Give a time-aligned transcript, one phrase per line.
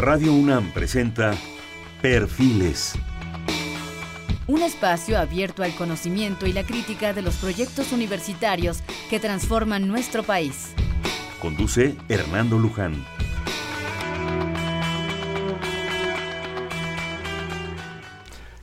[0.00, 1.36] Radio UNAM presenta
[2.00, 2.94] Perfiles.
[4.46, 8.78] Un espacio abierto al conocimiento y la crítica de los proyectos universitarios
[9.10, 10.72] que transforman nuestro país.
[11.42, 13.04] Conduce Hernando Luján.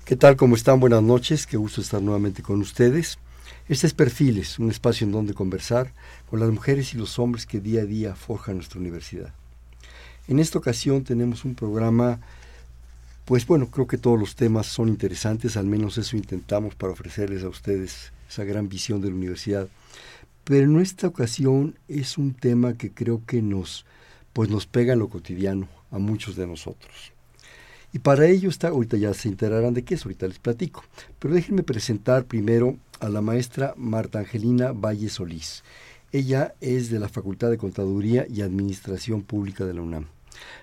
[0.05, 0.37] ¿Qué tal?
[0.37, 0.79] ¿Cómo están?
[0.79, 1.45] Buenas noches.
[1.45, 3.19] Qué gusto estar nuevamente con ustedes.
[3.67, 5.93] Este es Perfiles, un espacio en donde conversar
[6.31, 9.35] con las mujeres y los hombres que día a día forjan nuestra universidad.
[10.27, 12.19] En esta ocasión tenemos un programa,
[13.23, 17.43] pues bueno, creo que todos los temas son interesantes, al menos eso intentamos para ofrecerles
[17.43, 19.69] a ustedes esa gran visión de la universidad.
[20.43, 23.85] Pero en esta ocasión es un tema que creo que nos,
[24.33, 27.13] pues nos pega en lo cotidiano a muchos de nosotros.
[27.93, 30.83] Y para ello está, ahorita ya se enterarán de qué es, ahorita les platico.
[31.19, 35.63] Pero déjenme presentar primero a la maestra Marta Angelina Valle Solís.
[36.11, 40.16] Ella es de la Facultad de Contaduría y Administración Pública de la UNAM.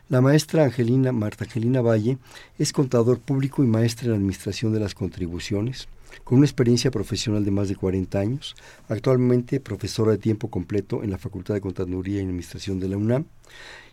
[0.08, 2.18] La maestra Angelina Marta Angelina Valle
[2.58, 5.88] es contador público y maestra en Administración de las Contribuciones,
[6.24, 8.54] con una experiencia profesional de más de 40 años,
[8.88, 13.24] actualmente profesora de tiempo completo en la Facultad de Contaduría y Administración de la UNAM,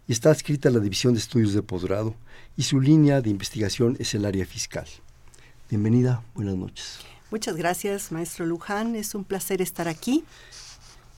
[0.08, 2.16] y está adscrita a la División de Estudios de Posgrado,
[2.58, 4.88] y su línea de investigación es el área fiscal.
[5.70, 7.00] Bienvenida, buenas noches.
[7.32, 8.96] Muchas gracias, maestro Luján.
[8.96, 10.26] Es un placer estar aquí.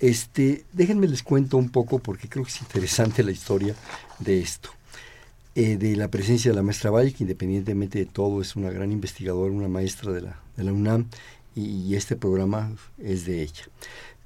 [0.03, 3.73] Este, déjenme les cuento un poco porque creo que es interesante la historia
[4.19, 4.69] de esto.
[5.55, 8.91] Eh, de la presencia de la maestra Valle, que independientemente de todo es una gran
[8.91, 11.07] investigadora, una maestra de la, de UNAM,
[11.55, 13.63] y, este programa es de ella.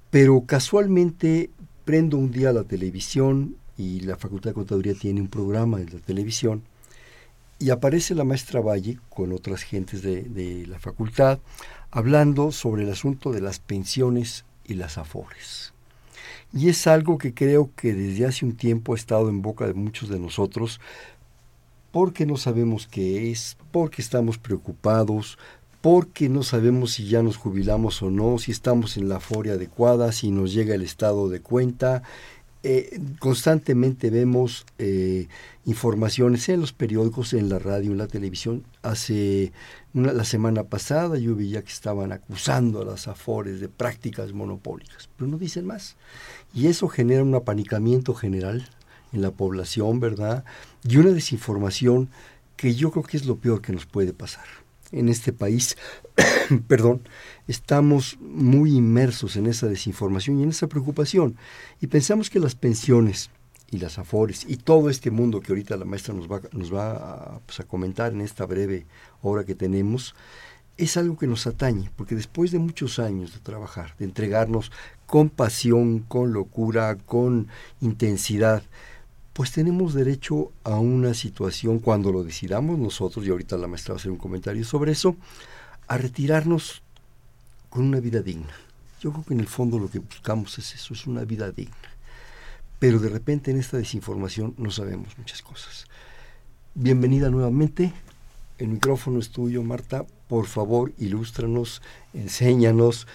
[0.10, 1.52] Pero casualmente
[1.86, 6.00] prendo un día la televisión y la Facultad de Contaduría tiene un programa en la
[6.00, 6.64] televisión
[7.60, 11.38] y aparece la maestra Valle con otras gentes de, la facultad
[11.92, 15.74] hablando sobre el asunto de las pensiones y las afores.
[16.54, 19.74] Y es algo que creo que desde hace un tiempo ha estado en boca de
[19.74, 20.80] muchos de nosotros
[21.92, 25.38] porque no sabemos qué es, porque estamos preocupados,
[25.82, 30.12] porque no sabemos si ya nos jubilamos o no, si estamos en la afore adecuada,
[30.12, 32.04] si nos llega el estado de cuenta,
[32.64, 35.28] eh, constantemente vemos eh,
[35.66, 38.64] informaciones en los periódicos, en la radio, en la televisión.
[38.82, 39.52] Hace
[39.94, 45.30] la semana pasada yo veía que estaban acusando a las AFORES de prácticas monopólicas, pero
[45.30, 45.96] no dicen más.
[46.54, 48.68] Y eso genera un apanicamiento general
[49.14, 50.44] en la población, ¿verdad?
[50.84, 52.10] Y una desinformación
[52.56, 54.46] que yo creo que es lo peor que nos puede pasar
[54.92, 55.78] en este país,
[56.68, 57.02] perdón,
[57.48, 61.38] estamos muy inmersos en esa desinformación y en esa preocupación.
[61.82, 63.30] Y pensamos que las pensiones
[63.70, 67.64] y las afores y todo este mundo que ahorita la maestra nos va, pues, a
[67.64, 68.86] comentar en esta breve
[69.22, 70.16] hora que tenemos,
[70.78, 74.72] es algo que nos atañe, porque después de muchos años de trabajar, de entregarnos
[75.08, 77.48] con pasión, con locura, con
[77.82, 78.62] intensidad,
[79.38, 83.98] pues tenemos derecho a una situación cuando lo decidamos nosotros, y ahorita la maestra va
[83.98, 85.16] a hacer un comentario sobre eso,
[85.88, 86.82] a retirarnos
[87.70, 88.56] con una vida digna.
[89.00, 91.76] Yo creo que en el fondo lo que buscamos es eso, es una vida digna.
[92.80, 95.86] Pero de repente en esta desinformación no sabemos muchas cosas.
[96.74, 97.94] Bienvenida nuevamente.
[98.58, 100.08] El micrófono es tuyo, Marta.
[100.28, 103.06] Por favor, ilústranos, enséñanos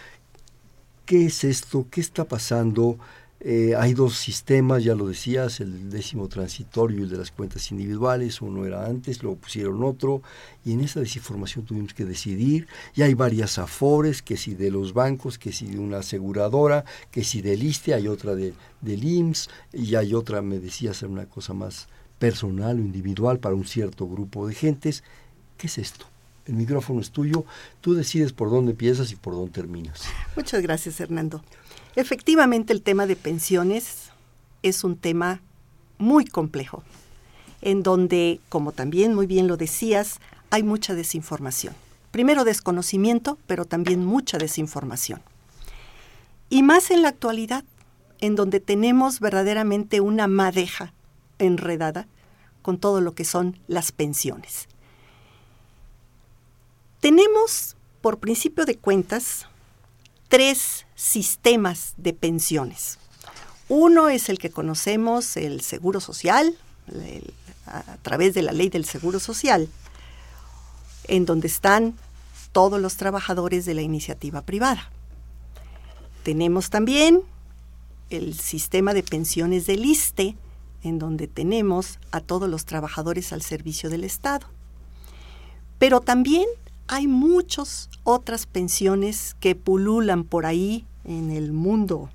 [1.04, 2.96] qué es esto, qué está pasando,
[3.44, 7.72] eh, hay dos sistemas, ya lo decías, el décimo transitorio y el de las cuentas
[7.72, 10.22] individuales, uno era antes, luego pusieron otro,
[10.64, 14.94] y en esa desinformación tuvimos que decidir, y hay varias afores, que si de los
[14.94, 19.50] bancos, que si de una aseguradora, que si del ISTE, hay otra de, del IMSS,
[19.72, 21.88] y hay otra, me decías, una cosa más
[22.20, 25.02] personal o individual para un cierto grupo de gentes.
[25.58, 26.06] ¿Qué es esto?
[26.46, 27.44] El micrófono es tuyo,
[27.80, 30.02] tú decides por dónde empiezas y por dónde terminas.
[30.36, 31.42] Muchas gracias, Hernando.
[31.94, 34.10] Efectivamente, el tema de pensiones
[34.62, 35.40] es un tema
[35.98, 36.82] muy complejo,
[37.60, 40.18] en donde, como también muy bien lo decías,
[40.50, 41.74] hay mucha desinformación.
[42.10, 45.20] Primero desconocimiento, pero también mucha desinformación.
[46.48, 47.64] Y más en la actualidad,
[48.20, 50.92] en donde tenemos verdaderamente una madeja
[51.38, 52.06] enredada
[52.62, 54.68] con todo lo que son las pensiones.
[57.00, 59.46] Tenemos, por principio de cuentas,
[60.28, 62.98] tres sistemas de pensiones.
[63.68, 66.56] Uno es el que conocemos, el Seguro Social,
[67.66, 69.68] a través de la ley del Seguro Social,
[71.08, 71.96] en donde están
[72.52, 74.92] todos los trabajadores de la iniciativa privada.
[76.22, 77.22] Tenemos también
[78.10, 80.36] el sistema de pensiones del ISTE,
[80.84, 84.46] en donde tenemos a todos los trabajadores al servicio del Estado.
[85.80, 86.46] Pero también
[86.86, 92.10] hay muchas otras pensiones que pululan por ahí en el mundo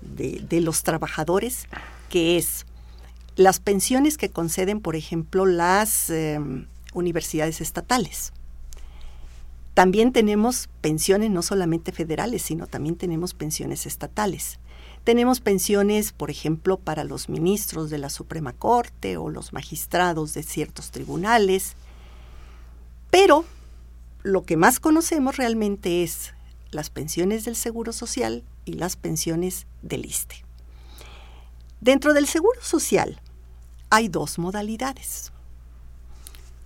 [0.00, 1.66] de, los trabajadores,
[2.08, 2.66] que es
[3.36, 8.32] las pensiones que conceden, por ejemplo, las em, universidades estatales.
[9.74, 14.60] También tenemos pensiones no solamente federales, sino también tenemos pensiones estatales.
[15.02, 20.44] Tenemos pensiones, por ejemplo, para los ministros de la Suprema Corte o los magistrados de
[20.44, 21.74] ciertos tribunales.
[23.10, 23.44] Pero
[24.22, 26.34] lo que más conocemos realmente es
[26.74, 30.44] las pensiones del Seguro Social y las pensiones del ISTE.
[31.80, 33.20] Dentro del Seguro Social
[33.90, 35.32] hay dos modalidades.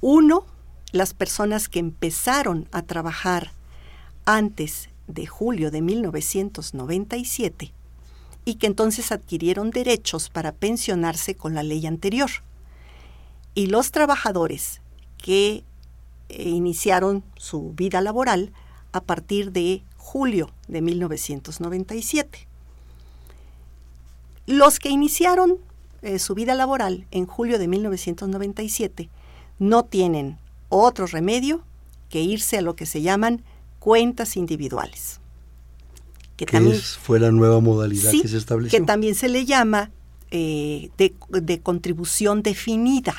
[0.00, 0.46] Uno,
[0.92, 3.52] las personas que empezaron a trabajar
[4.24, 7.72] antes de julio de 1997
[8.44, 12.30] y que entonces adquirieron derechos para pensionarse con la ley anterior.
[13.54, 14.80] Y los trabajadores
[15.18, 15.64] que
[16.28, 18.52] eh, iniciaron su vida laboral
[18.92, 22.48] a partir de julio de 1997.
[24.46, 25.58] Los que iniciaron
[26.00, 29.10] eh, su vida laboral en julio de 1997
[29.58, 30.38] no tienen
[30.70, 31.62] otro remedio
[32.08, 33.42] que irse a lo que se llaman
[33.80, 35.20] cuentas individuales.
[36.38, 38.78] Que también, fue la nueva modalidad que se estableció.
[38.78, 39.90] Que también se le llama
[40.30, 43.14] eh, de, de contribución definida.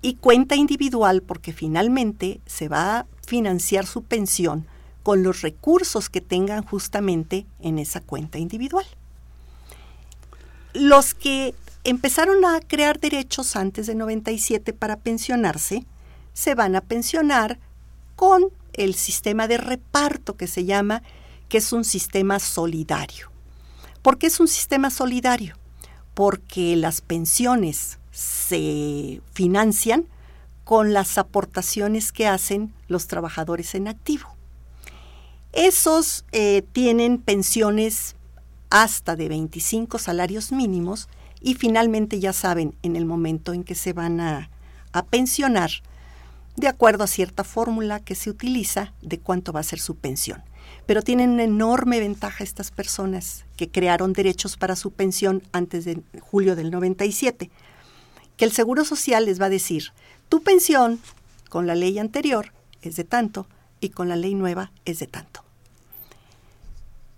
[0.00, 4.66] Y cuenta individual porque finalmente se va a financiar su pensión
[5.02, 8.86] con los recursos que tengan justamente en esa cuenta individual
[10.72, 11.54] los que
[11.84, 15.84] empezaron a crear derechos antes de 97 para pensionarse,
[16.32, 17.58] se van a pensionar
[18.16, 18.44] con
[18.74, 21.02] el sistema de reparto que se llama,
[21.48, 23.30] que es un sistema solidario.
[24.02, 25.56] ¿Por qué es un sistema solidario?
[26.14, 30.06] Porque las pensiones se financian
[30.64, 34.39] con las aportaciones que hacen los trabajadores en activo.
[35.52, 38.14] Esos eh, tienen pensiones
[38.70, 41.08] hasta de 25 salarios mínimos
[41.40, 44.50] y finalmente ya saben en el momento en que se van a,
[45.10, 45.70] pensionar,
[46.56, 50.42] de acuerdo a cierta fórmula que se utiliza de cuánto va a ser su pensión.
[50.86, 56.00] Pero tienen una enorme ventaja estas personas que crearon derechos para su pensión antes de
[56.20, 57.50] julio del 97,
[58.36, 59.92] que el Seguro Social les va a decir,
[60.28, 61.00] tu pensión
[61.48, 63.46] con la ley anterior es de tanto
[63.80, 65.44] y con la ley nueva es de tanto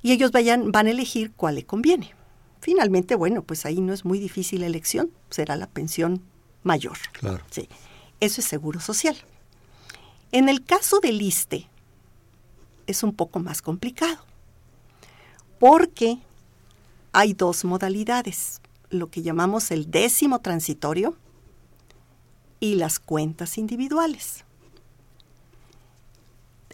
[0.02, 2.12] y ellos vayan, van a elegir cuál le conviene.
[2.60, 6.22] Finalmente, bueno, pues ahí no es muy difícil la elección, será la pensión
[6.64, 6.98] mayor.
[7.12, 7.42] Claro.
[7.50, 7.68] Sí.
[8.20, 9.16] Eso es seguro social.
[10.32, 11.68] En el caso del ISTE,
[12.86, 14.24] es un poco más complicado,
[15.58, 16.18] porque
[17.12, 18.60] hay dos modalidades,
[18.90, 21.16] lo que llamamos el décimo transitorio
[22.58, 24.44] y las cuentas individuales.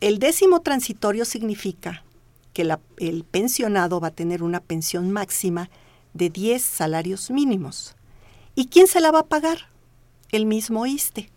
[0.00, 2.04] El décimo transitorio significa
[2.52, 2.62] que
[2.98, 5.70] el pensionado va a tener una pensión máxima
[6.14, 7.96] de 10 salarios mínimos.
[8.54, 9.68] ¿Y quién se la va a pagar?
[10.30, 11.30] El mismo ISTE.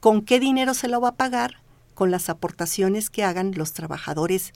[0.00, 1.60] ¿Con qué dinero se lo va a pagar?
[1.94, 4.52] Con las aportaciones que hagan los trabajadores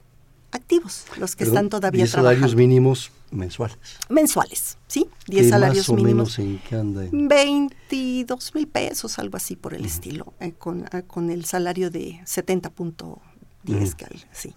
[0.52, 3.78] activos, los que están todavía 10 salarios mínimos mensuales.
[4.08, 5.08] Mensuales, ¿sí?
[5.26, 6.38] 10 salarios más o mínimos.
[6.38, 7.02] Menos en qué anda?
[7.10, 12.20] 22 mil pesos, algo así por el estilo, eh, con, eh, con, el salario de
[12.24, 14.54] 70.10, sí.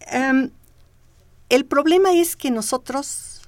[0.00, 0.50] Em,
[1.48, 3.42] el problema es que nosotros,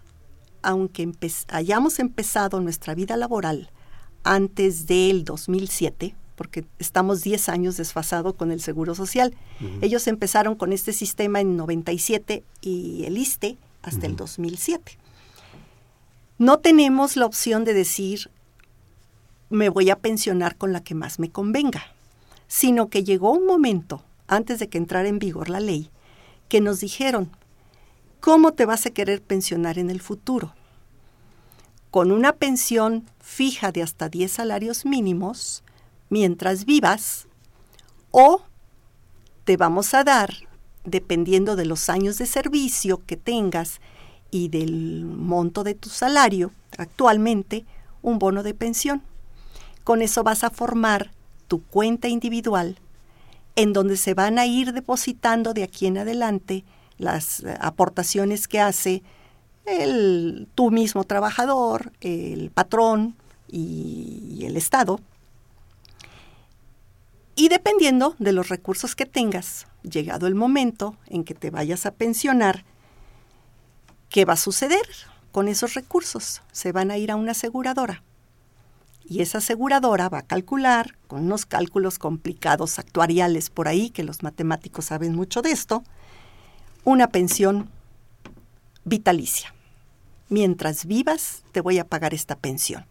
[0.62, 1.10] aunque
[1.48, 3.70] hayamos empezado nuestra vida laboral
[4.22, 9.34] antes del 2007, porque estamos 10 años desfasados con el Seguro Social,
[9.80, 14.98] ellos empezaron con este sistema en 97 y el ISTE hasta el 2007.
[16.38, 18.30] No tenemos la opción de decir,
[19.50, 21.84] me voy a pensionar con la que más me convenga,
[22.48, 25.90] sino que llegó un momento, antes de que entrara en vigor la ley,
[26.48, 27.30] que nos dijeron,
[28.20, 30.54] ¿cómo te vas a querer pensionar en el futuro?
[31.90, 35.62] Con una pensión fija de hasta 10 salarios mínimos
[36.12, 37.26] mientras vivas
[38.10, 38.42] o
[39.44, 40.34] te vamos a dar,
[40.84, 43.80] dependiendo de los años de servicio que tengas
[44.30, 47.64] y del monto de tu salario actualmente,
[48.02, 49.00] un bono de pensión.
[49.84, 51.12] Con eso vas a formar
[51.48, 52.76] tu cuenta individual
[53.56, 56.62] en donde se van a ir depositando de aquí en adelante
[56.98, 59.02] las eh, aportaciones que hace
[59.64, 63.16] el tú mismo trabajador, el patrón
[63.48, 65.00] y el Estado.
[67.34, 71.94] Y dependiendo de los recursos que tengas, llegado el momento en que te vayas a
[71.94, 72.64] pensionar,
[74.08, 74.86] ¿qué va a suceder
[75.30, 76.42] con esos recursos?
[76.52, 78.02] Se van a ir a una aseguradora
[79.04, 84.22] y esa aseguradora va a calcular con unos cálculos complicados actuariales por ahí, que los
[84.22, 85.82] matemáticos saben mucho de esto,
[86.84, 87.68] una pensión
[88.84, 89.54] vitalicia.
[90.28, 92.86] mientras vivas te voy a pagar esta pensión.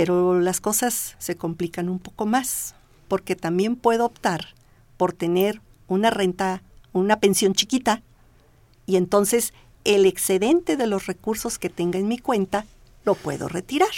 [0.00, 2.74] Pero las cosas se complican un poco más,
[3.06, 4.54] porque también puedo optar
[4.96, 6.62] por tener una renta,
[6.94, 8.00] una pensión chiquita,
[8.86, 9.52] y entonces
[9.84, 12.64] el excedente de los recursos que tenga en mi cuenta
[13.04, 13.90] lo puedo retirar.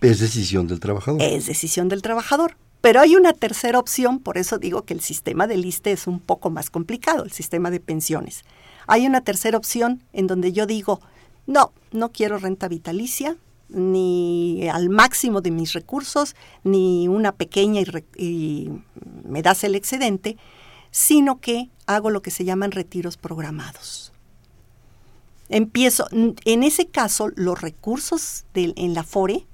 [0.00, 1.20] Es decisión del trabajador.
[1.20, 2.56] Es decisión del trabajador.
[2.80, 6.20] Pero hay una tercera opción, por eso digo que el sistema del ISTE es un
[6.20, 8.44] poco más complicado, el sistema de pensiones.
[8.86, 11.00] Hay una tercera opción en donde yo digo,
[11.48, 13.36] no, no quiero renta vitalicia,
[13.68, 17.82] ni al máximo de mis recursos, ni una pequeña
[18.16, 18.70] y,
[19.24, 20.36] me das el excedente,
[20.90, 24.12] sino que hago lo que se llaman retiros programados.
[25.48, 29.46] Empiezo, en ese caso, los recursos en la FORE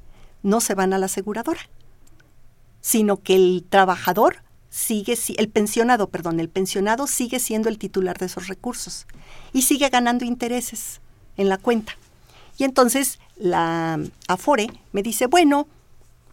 [0.42, 1.60] no se van a la aseguradora
[2.80, 8.26] sino que el trabajador sigue, el pensionado, perdón, el pensionado sigue siendo el titular de
[8.26, 9.06] esos recursos
[9.52, 11.00] y sigue ganando intereses
[11.36, 11.96] en la cuenta.
[12.56, 15.66] Y entonces la Afore me dice, bueno,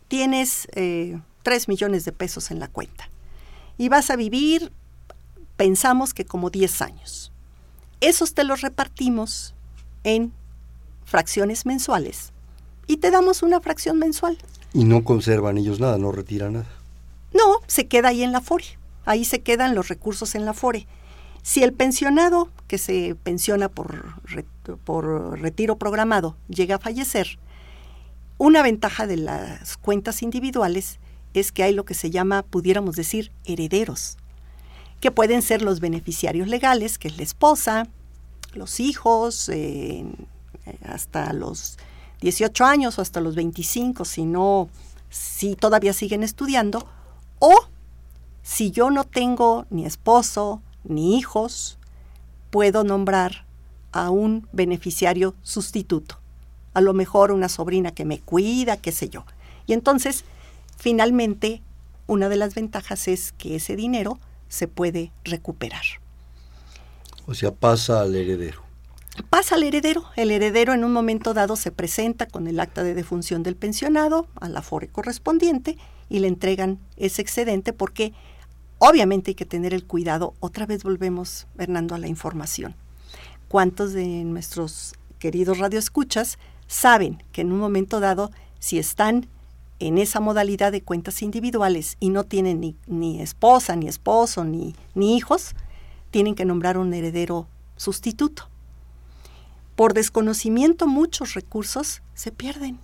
[0.07, 3.09] tienes eh, 3 millones de pesos en la cuenta
[3.77, 4.71] y vas a vivir,
[5.55, 7.31] pensamos que como 10 años.
[8.01, 9.55] Esos te los repartimos
[10.03, 10.33] en
[11.05, 12.31] fracciones mensuales
[12.85, 14.37] y te damos una fracción mensual.
[14.73, 16.67] Y no conservan ellos nada, no retiran nada.
[17.33, 18.65] No, se queda ahí en la FORE.
[19.05, 20.85] Ahí se quedan los recursos en la FORE.
[21.47, 24.21] Si el pensionado que se pensiona por,
[24.83, 27.39] por retiro programado llega a fallecer,
[28.37, 30.99] una ventaja de las cuentas individuales
[31.33, 34.17] es que hay lo que se llama, pudiéramos decir, herederos,
[34.99, 37.87] que pueden ser los beneficiarios legales, que es la esposa,
[38.51, 40.03] los hijos, eh,
[40.83, 41.77] hasta los
[42.19, 44.67] 18 años o hasta los 25, si no,
[45.09, 46.85] si todavía siguen estudiando,
[47.39, 47.55] o
[48.43, 51.77] si yo no tengo ni esposo ni hijos,
[52.49, 53.45] puedo nombrar
[53.91, 56.19] a un beneficiario sustituto,
[56.73, 59.25] a lo mejor una sobrina que me cuida, qué sé yo.
[59.65, 60.23] Y entonces,
[60.77, 61.61] finalmente,
[62.05, 64.19] una de las ventajas es que ese dinero
[64.49, 65.83] se puede recuperar.
[67.25, 68.67] O sea, pasa al heredero
[69.23, 70.05] pasa al heredero.
[70.15, 74.27] El heredero en un momento dado se presenta con el acta de defunción del pensionado
[74.39, 75.77] a la FORE correspondiente
[76.09, 78.13] y le entregan ese excedente porque
[78.79, 80.33] obviamente hay que tener el cuidado.
[80.39, 82.75] Otra vez volvemos, Hernando, a la información.
[83.47, 89.27] ¿Cuántos de nuestros queridos radioescuchas saben que en un momento dado, si están
[89.79, 94.75] en esa modalidad de cuentas individuales y no tienen ni, ni esposa, ni esposo, ni,
[94.95, 95.55] ni hijos,
[96.11, 98.49] tienen que nombrar un heredero sustituto?
[99.77, 102.79] por desconocimiento muchos recursos se pierden.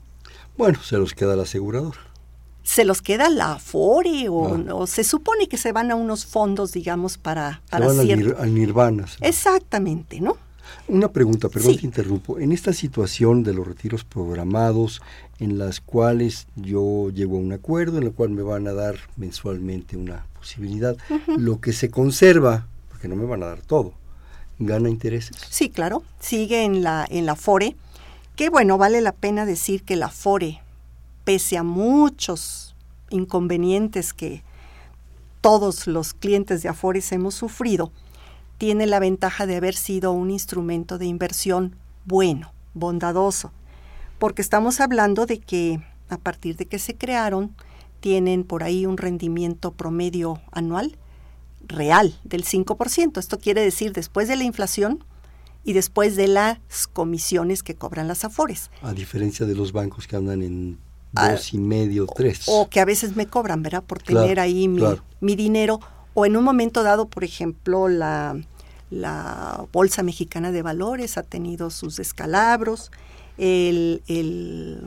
[0.55, 1.97] Bueno, se los queda la aseguradora.
[2.63, 4.87] Se los queda la Afore o, ah.
[4.87, 7.61] se supone que se van a unos fondos, digamos, para...
[7.69, 9.05] para se van al, Nirvana.
[9.21, 10.37] Exactamente, ¿no?
[10.87, 12.39] Una pregunta, perdón te interrumpo.
[12.39, 15.01] En esta situación de los retiros programados,
[15.39, 18.95] en las cuales yo llego a un acuerdo, en el cual me van a dar
[19.15, 20.97] mensualmente una posibilidad,
[21.37, 23.93] lo que se conserva, porque no me van a dar todo,
[24.59, 25.37] gana intereses.
[25.49, 27.75] Sí, claro, sigue en la, en la FORE,
[28.35, 30.61] que bueno, vale la pena decir que la FORE,
[31.23, 32.75] pese a muchos
[33.09, 34.43] inconvenientes que
[35.41, 37.91] todos los clientes de Afores hemos sufrido,
[38.57, 41.75] tiene la ventaja de haber sido un instrumento de inversión
[42.05, 43.51] bueno, bondadoso,
[44.19, 47.55] porque estamos hablando de que a partir de que se crearon,
[47.99, 50.97] tienen por ahí un rendimiento promedio anual
[51.65, 53.17] real del 5%.
[53.17, 55.03] Esto quiere decir después de la inflación
[55.63, 56.59] y después de las
[56.91, 58.69] comisiones que cobran las afores.
[58.81, 60.77] A diferencia de los bancos que andan en
[61.13, 62.43] dos y medio, tres.
[62.47, 63.83] O que a veces me cobran, ¿verdad?
[63.83, 64.83] Por tener ahí mi,
[65.21, 65.79] mi, dinero.
[66.13, 68.35] O en un momento dado, por ejemplo, la,
[68.89, 72.91] la Bolsa Mexicana de Valores ha tenido sus descalabros.
[73.37, 74.79] El, el,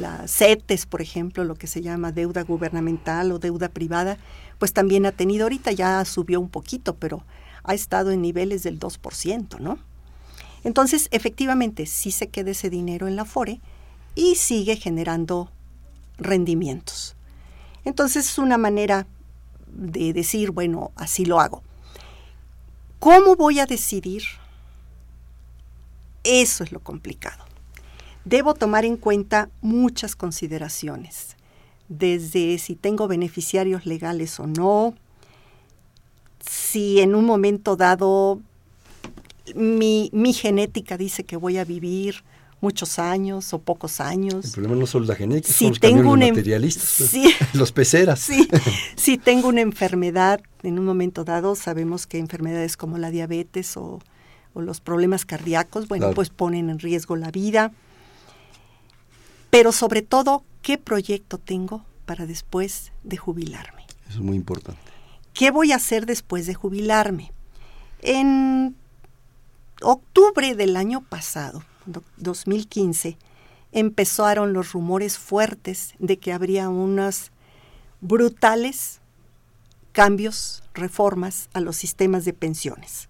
[0.00, 4.18] la CETES, por ejemplo, lo que se llama deuda gubernamental o deuda privada,
[4.58, 7.24] pues también ha tenido, ahorita ya subió un poquito, pero
[7.62, 9.78] ha estado en niveles del 2%, ¿no?
[10.64, 13.60] Entonces, efectivamente, sí se queda ese dinero en la FORE
[14.14, 15.50] y sigue generando
[16.18, 17.16] rendimientos.
[17.84, 19.06] Entonces, es una manera
[19.66, 21.62] de decir, bueno, así lo hago.
[22.98, 24.22] ¿Cómo voy a decidir?
[26.22, 27.44] Eso es lo complicado.
[28.24, 31.36] Debo tomar en cuenta muchas consideraciones
[31.88, 34.94] desde si tengo beneficiarios legales o no,
[36.40, 38.40] si en un momento dado
[39.54, 42.24] mi, genética dice que voy a vivir
[42.64, 44.44] muchos años o pocos años.
[44.46, 47.12] El problema no solo la genética, si tengo los materialistas,
[47.54, 48.18] los peceras.
[48.20, 48.48] Sí,
[48.96, 54.00] si tengo una enfermedad en un momento dado, sabemos que enfermedades como la diabetes o,
[54.54, 56.14] o los problemas cardíacos, bueno, Claro.
[56.16, 57.72] pues ponen en riesgo la vida.
[59.50, 63.86] Pero sobre todo, ¿qué proyecto tengo para después de jubilarme?
[64.08, 64.80] Eso es muy importante.
[65.32, 67.32] ¿Qué voy a hacer después de jubilarme?
[68.02, 68.74] En
[69.82, 73.16] octubre del año pasado, do- 2015,
[73.72, 77.32] empezaron los rumores fuertes de que habría unos
[78.00, 79.00] brutales
[79.92, 83.08] cambios, reformas a los sistemas de pensiones.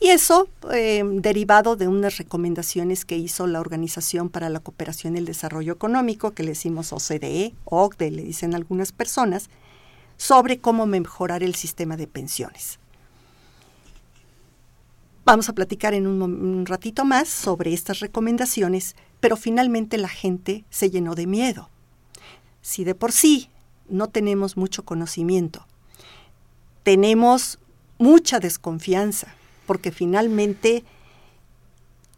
[0.00, 5.18] Y eso eh, derivado de unas recomendaciones que hizo la Organización para la Cooperación y
[5.18, 9.50] el Desarrollo Económico, que le decimos OCDE, OCDE, le dicen algunas personas,
[10.16, 12.79] sobre cómo mejorar el sistema de pensiones.
[15.24, 20.64] Vamos a platicar en un, un ratito más sobre estas recomendaciones, pero finalmente la gente
[20.70, 21.68] se llenó de miedo.
[22.62, 23.48] Si de por sí
[23.88, 25.66] no tenemos mucho conocimiento,
[26.82, 27.58] tenemos
[27.98, 29.34] mucha desconfianza,
[29.66, 30.84] porque finalmente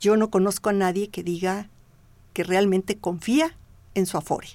[0.01, 1.69] yo no conozco a nadie que diga
[2.33, 3.57] que realmente confía
[3.95, 4.49] en su Afore.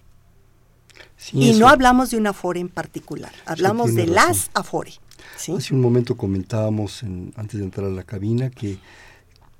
[1.17, 4.49] Sí, Y eso- no hablamos de una Afore en particular, hablamos de las.
[4.53, 4.93] Afore.
[5.35, 5.51] ¿Sí?
[5.51, 8.77] Hace un momento comentábamos, en- antes de entrar a la cabina, que,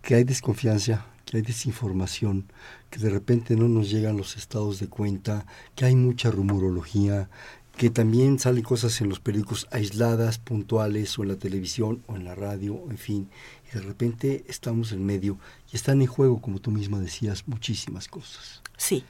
[0.01, 2.45] que hay desconfianza, que hay desinformación,
[2.89, 5.45] que de repente no nos llegan los estados de cuenta,
[5.75, 7.29] que hay mucha rumorología,
[7.75, 12.24] que también salen cosas en los periódicos aisladas, puntuales, o en la televisión, o en
[12.24, 13.29] la radio, en fin,
[13.69, 15.38] y de repente estamos en medio
[15.71, 18.63] y están en juego, como tú misma decías, muchísimas cosas.
[18.77, 19.03] Sí.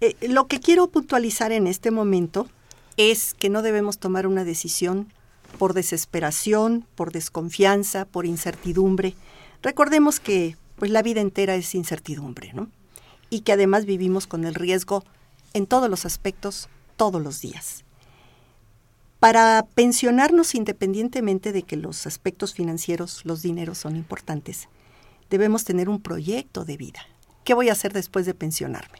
[0.00, 2.48] Eh, lo que quiero puntualizar en este momento
[2.96, 5.12] es que no debemos tomar una decisión
[5.58, 9.14] por desesperación, por desconfianza, por incertidumbre.
[9.62, 12.68] Recordemos que pues la vida entera es incertidumbre, ¿no?
[13.30, 15.04] Y que además vivimos con el riesgo
[15.54, 17.84] en todos los aspectos todos los días.
[19.20, 24.68] Para pensionarnos independientemente de que los aspectos financieros, los dineros son importantes,
[25.30, 27.00] debemos tener un proyecto de vida.
[27.44, 28.98] ¿Qué voy a hacer después de pensionarme?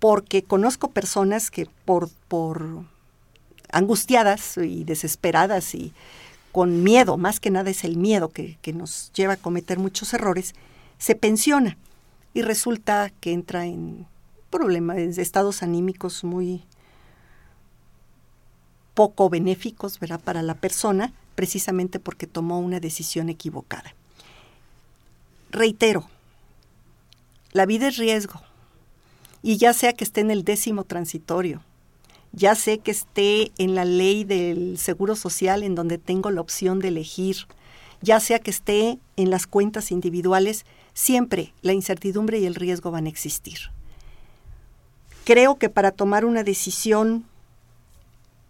[0.00, 2.84] Porque conozco personas que por, por
[3.74, 5.92] angustiadas y desesperadas y
[6.52, 10.14] con miedo, más que nada es el miedo que, que nos lleva a cometer muchos
[10.14, 10.54] errores,
[10.98, 11.76] se pensiona
[12.32, 14.06] y resulta que entra en
[14.50, 16.62] problemas, en estados anímicos muy
[18.94, 23.94] poco benéficos para la persona, precisamente porque tomó una decisión equivocada.
[25.50, 26.08] Reitero,
[27.52, 28.40] la vida es riesgo,
[29.42, 31.62] y ya sea que esté en el décimo transitorio,
[32.36, 36.80] ya sé que esté en la ley del Seguro Social en donde tengo la opción
[36.80, 37.46] de elegir,
[38.02, 43.06] ya sea que esté en las cuentas individuales, siempre la incertidumbre y el riesgo van
[43.06, 43.58] a existir.
[45.24, 47.24] Creo que para tomar una decisión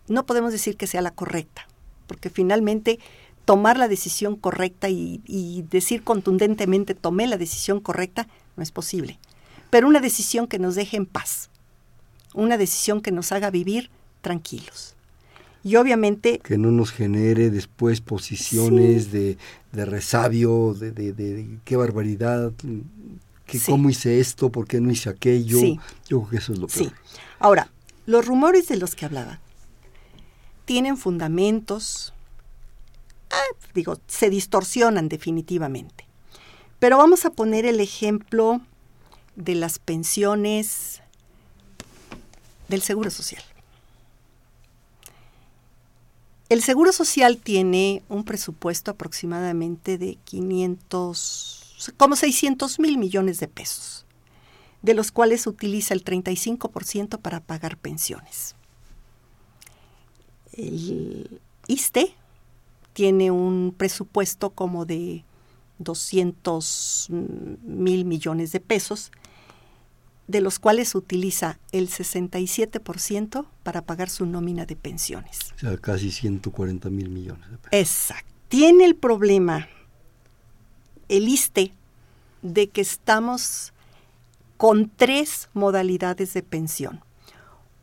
[0.08, 1.68] no podemos decir que sea la correcta,
[2.06, 2.98] porque finalmente
[3.44, 9.18] tomar la decisión correcta y, y, decir contundentemente tomé la decisión correcta no es posible,
[9.70, 11.50] pero una decisión que nos deje en paz,
[12.34, 14.94] una decisión que nos haga vivir tranquilos.
[15.62, 16.40] Y obviamente...
[16.40, 19.10] Que no nos genere después posiciones sí.
[19.10, 19.38] de,
[19.72, 22.52] de, resabio, de, de, de, qué barbaridad,
[23.46, 23.72] que sí.
[23.72, 25.58] cómo hice esto, por qué no hice aquello.
[25.58, 25.80] Sí.
[26.06, 26.88] Yo creo que eso es lo peor.
[26.88, 26.92] Sí.
[27.38, 27.70] Ahora,
[28.04, 29.40] los rumores de los que hablaba
[30.66, 32.12] tienen fundamentos,
[33.30, 36.06] ah, digo, se distorsionan definitivamente.
[36.78, 38.60] Pero vamos a poner el ejemplo
[39.36, 41.00] de las pensiones
[42.74, 43.42] del Seguro Social.
[46.48, 54.06] El Seguro Social tiene un presupuesto aproximadamente de 500, como 600 mil millones de pesos,
[54.82, 58.56] de los cuales utiliza el 35% para pagar pensiones.
[60.52, 62.14] El ISTE
[62.92, 65.24] tiene un presupuesto como de
[65.78, 69.10] 200 mil millones de pesos,
[70.26, 75.52] de los cuales utiliza el 67% para pagar su nómina de pensiones.
[75.56, 77.70] O sea, casi 140 mil millones de pesos.
[77.72, 78.30] Exacto.
[78.48, 79.68] Tiene el problema
[81.08, 81.72] el ISTE
[82.42, 83.72] de que estamos
[84.56, 87.02] con tres modalidades de pensión.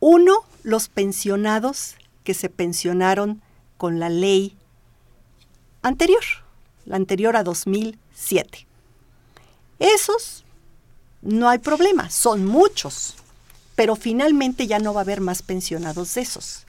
[0.00, 3.42] Uno, los pensionados que se pensionaron
[3.76, 4.56] con la ley
[5.82, 6.22] anterior,
[6.86, 8.66] la anterior a 2007.
[9.78, 10.44] Esos
[11.22, 13.14] no hay problema, son muchos,
[13.76, 16.66] pero finalmente ya no va a haber más pensionados de esos.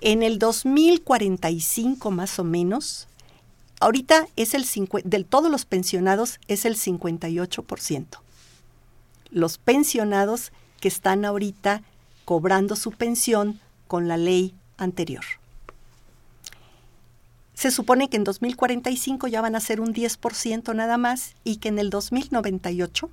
[0.00, 3.06] En el 2045 más o menos,
[3.78, 4.66] ahorita es el
[5.04, 8.06] de todos los pensionados es el 58%.
[9.30, 11.82] Los pensionados que están ahorita
[12.24, 15.24] cobrando su pensión con la ley anterior.
[17.54, 21.68] Se supone que en 2045 ya van a ser un 10% nada más y que
[21.68, 23.08] en el 2098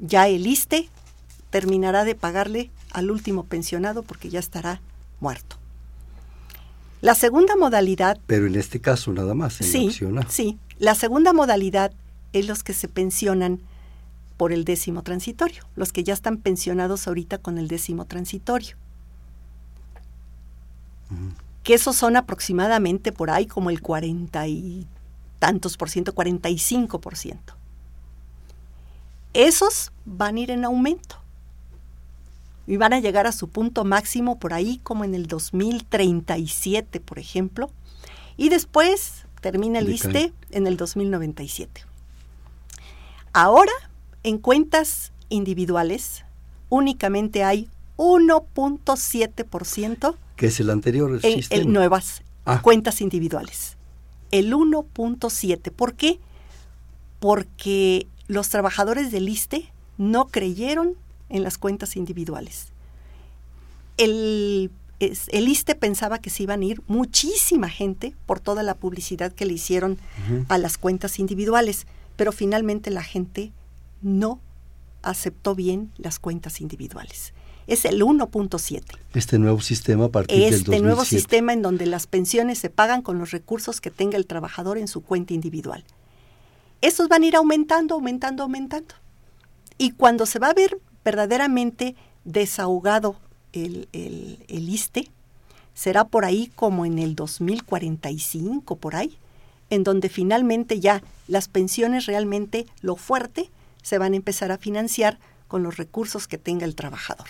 [0.00, 0.88] ya el ISTE
[1.50, 4.80] terminará de pagarle al último pensionado porque ya estará
[5.20, 5.56] muerto.
[7.00, 8.18] La segunda modalidad...
[8.26, 9.90] Pero en este caso nada más, en sí.
[10.28, 11.92] Sí, la segunda modalidad
[12.32, 13.60] es los que se pensionan
[14.36, 18.76] por el décimo transitorio, los que ya están pensionados ahorita con el décimo transitorio.
[21.62, 24.86] Que esos son aproximadamente por ahí como el 40 y
[25.38, 27.54] tantos por ciento, 45 por ciento.
[29.34, 31.16] Esos van a ir en aumento
[32.66, 37.18] y van a llegar a su punto máximo por ahí como en el 2037, por
[37.18, 37.70] ejemplo,
[38.36, 41.84] y después termina el ISTE en el 2097.
[43.32, 43.72] Ahora,
[44.22, 46.24] en cuentas individuales,
[46.68, 50.16] únicamente hay 1.7%.
[50.36, 51.62] Que es el anterior en, sistema.
[51.62, 52.62] en nuevas Ah.
[52.62, 53.76] cuentas individuales.
[54.30, 55.70] El 1.7.
[55.70, 56.18] ¿Por qué?
[57.18, 60.94] Porque los trabajadores del ISTE no creyeron
[61.30, 62.68] en las cuentas individuales.
[63.96, 69.46] El, ISTE pensaba que se iban a ir muchísima gente por toda la publicidad que
[69.46, 69.98] le hicieron
[70.48, 73.50] a las cuentas individuales, pero finalmente la gente
[74.00, 74.40] no
[75.02, 77.34] aceptó bien las cuentas individuales.
[77.66, 80.82] Es el 1.7 Este nuevo sistema a partir del este 2007.
[80.84, 84.78] nuevo sistema en donde las pensiones se pagan con los recursos que tenga el trabajador
[84.78, 85.84] en su cuenta individual.
[86.80, 88.94] Esos van a ir aumentando, aumentando, aumentando.
[89.78, 93.16] Y cuando se va a ver verdaderamente desahogado
[93.52, 95.10] el, el, el ISTE,
[95.74, 99.16] será por ahí como en el 2045, por ahí,
[99.70, 103.50] en donde finalmente ya las pensiones realmente, lo fuerte,
[103.82, 107.28] se van a empezar a financiar con los recursos que tenga el trabajador.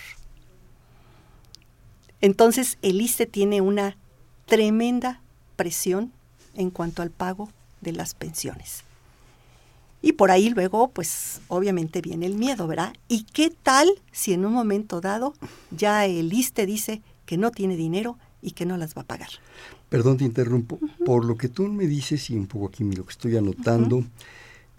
[2.19, 3.97] Entonces, el ISTE tiene una
[4.45, 5.21] tremenda
[5.55, 6.11] presión
[6.55, 7.49] en cuanto al pago
[7.81, 8.83] de las pensiones.
[10.01, 12.93] Y por ahí luego, pues obviamente viene el miedo, ¿verdad?
[13.07, 15.33] ¿Y qué tal si en un momento dado
[15.69, 19.29] ya el ISTE dice que no tiene dinero y que no las va a pagar?
[19.89, 20.79] Perdón, te interrumpo.
[21.05, 23.99] Por lo que tú me dices y un poco aquí lo que estoy anotando,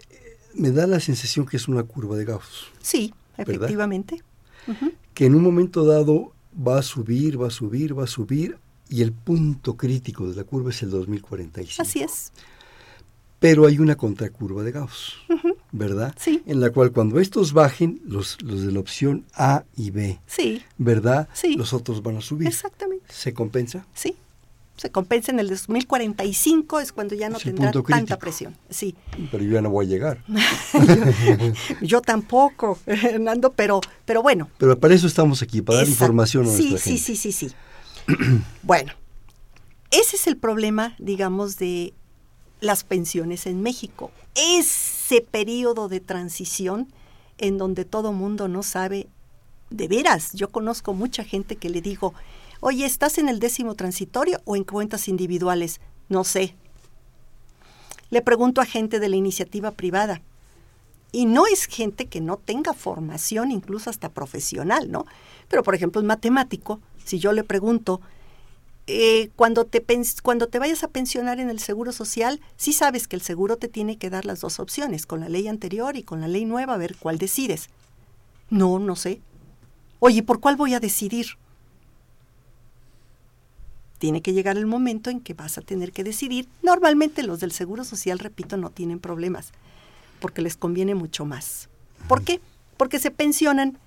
[0.09, 2.67] eh, me da la sensación que es una curva de Gauss.
[2.81, 4.21] Sí, efectivamente.
[5.13, 8.57] Que en un momento dado va a subir, va a subir, va a subir
[8.89, 11.81] y el punto crítico de la curva es el 2045.
[11.81, 12.31] Así es.
[13.43, 15.15] Pero hay una contracurva de Gauss,
[15.73, 16.15] ¿verdad?
[16.17, 16.41] Sí.
[16.45, 20.61] En la cual cuando estos bajen, los, los de la opción A y B, Sí,
[20.77, 21.27] ¿verdad?
[21.33, 21.55] Sí.
[21.55, 22.47] Los otros van a subir.
[22.47, 23.03] exactamente.
[23.09, 23.85] ¿Se compensa?
[23.93, 24.15] Sí.
[24.77, 28.19] Se compensa en el 2045, es cuando ya no Es tendrá tanta crítico.
[28.19, 28.55] presión.
[28.69, 28.95] Sí.
[29.29, 30.23] Pero yo ya no voy a llegar.
[31.81, 34.49] Yo tampoco, Hernando, pero, pero bueno.
[34.57, 37.03] Pero para eso estamos aquí, para dar información a sí, nuestra sí, gente.
[37.17, 37.55] sí, sí, sí.
[38.63, 38.93] bueno,
[39.91, 41.93] ese es el problema, digamos, de
[42.63, 44.11] las pensiones en México.
[44.35, 46.87] Ese periodo de transición
[47.37, 49.07] en donde todo mundo no sabe,
[49.69, 52.13] de veras, yo conozco mucha gente que le digo,
[52.59, 55.81] oye, ¿estás en el décimo transitorio o en cuentas individuales?
[56.09, 56.55] No sé.
[58.09, 60.21] Le pregunto a gente de la iniciativa privada,
[61.11, 65.05] y no es gente que no tenga formación, incluso hasta profesional, ¿no?
[65.47, 68.01] Pero, por ejemplo, un matemático, si yo le pregunto,
[68.85, 69.83] eh, cuando, te
[70.23, 73.69] cuando te vayas a pensionar en el Seguro Social, sí sabes que el seguro te
[73.69, 76.73] tiene que dar las dos opciones, con la ley anterior y con la ley nueva,
[76.73, 77.69] a ver cuál decides.
[78.49, 79.21] No, no sé.
[79.99, 81.37] Oye, ¿por cuál voy a decidir?
[83.99, 86.49] Tiene que llegar el momento en que vas a tener que decidir.
[86.61, 89.53] Normalmente los del Seguro Social, repito, no tienen problemas
[90.19, 91.69] porque les conviene mucho más.
[92.09, 92.41] ¿Por qué?
[92.75, 93.77] Porque se pensionan,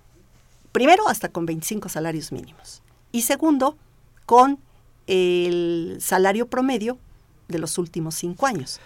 [0.72, 2.82] primero, hasta con 25 salarios mínimos.
[3.12, 3.76] Y segundo,
[4.24, 4.59] con
[5.07, 6.99] el salario promedio
[7.49, 8.81] de los últimos cinco años.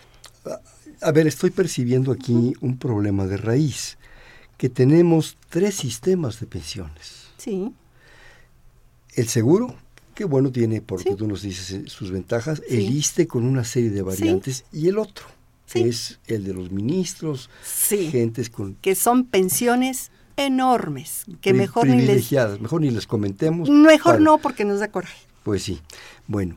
[1.02, 3.96] A ver, estoy percibiendo aquí un problema de raíz,
[4.58, 7.26] que tenemos tres sistemas de pensiones.
[7.38, 7.72] Sí,
[9.16, 9.74] El seguro,
[10.14, 11.16] que bueno, tiene, por lo Sí.
[11.16, 12.76] tú nos dices, eh, sus ventajas, Sí.
[12.76, 15.24] el ISTE con una serie de variantes y el otro,
[15.72, 17.48] que es el de los ministros,
[17.88, 22.30] gentes con Que son pensiones enormes, que pri- mejor ni les...
[22.60, 23.68] mejor ni les comentemos.
[23.68, 25.26] Mejor para- no, porque nos da coraje.
[25.42, 25.80] Pues sí.
[26.26, 26.56] Bueno,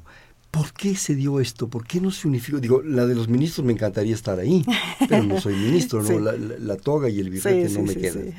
[0.52, 1.68] ¿por qué se dio esto?
[1.68, 2.60] ¿Por qué no se unificó?
[2.60, 4.66] Digo, la de los ministros me encantaría estar ahí,
[5.08, 6.08] pero no soy ministro, ¿no?
[6.10, 6.16] Sí.
[6.20, 8.34] La, la- la toga y el birrete Sí, no sí, me quedan.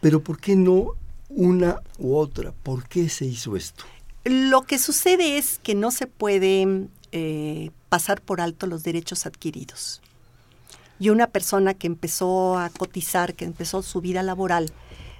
[0.00, 0.88] Pero ¿por qué no
[1.28, 2.52] una u otra?
[2.62, 3.84] ¿Por qué se hizo esto?
[4.24, 10.00] Lo que sucede es que no se puede eh, pasar por alto los derechos adquiridos.
[11.00, 14.72] Y una persona que empezó a cotizar, que empezó su vida laboral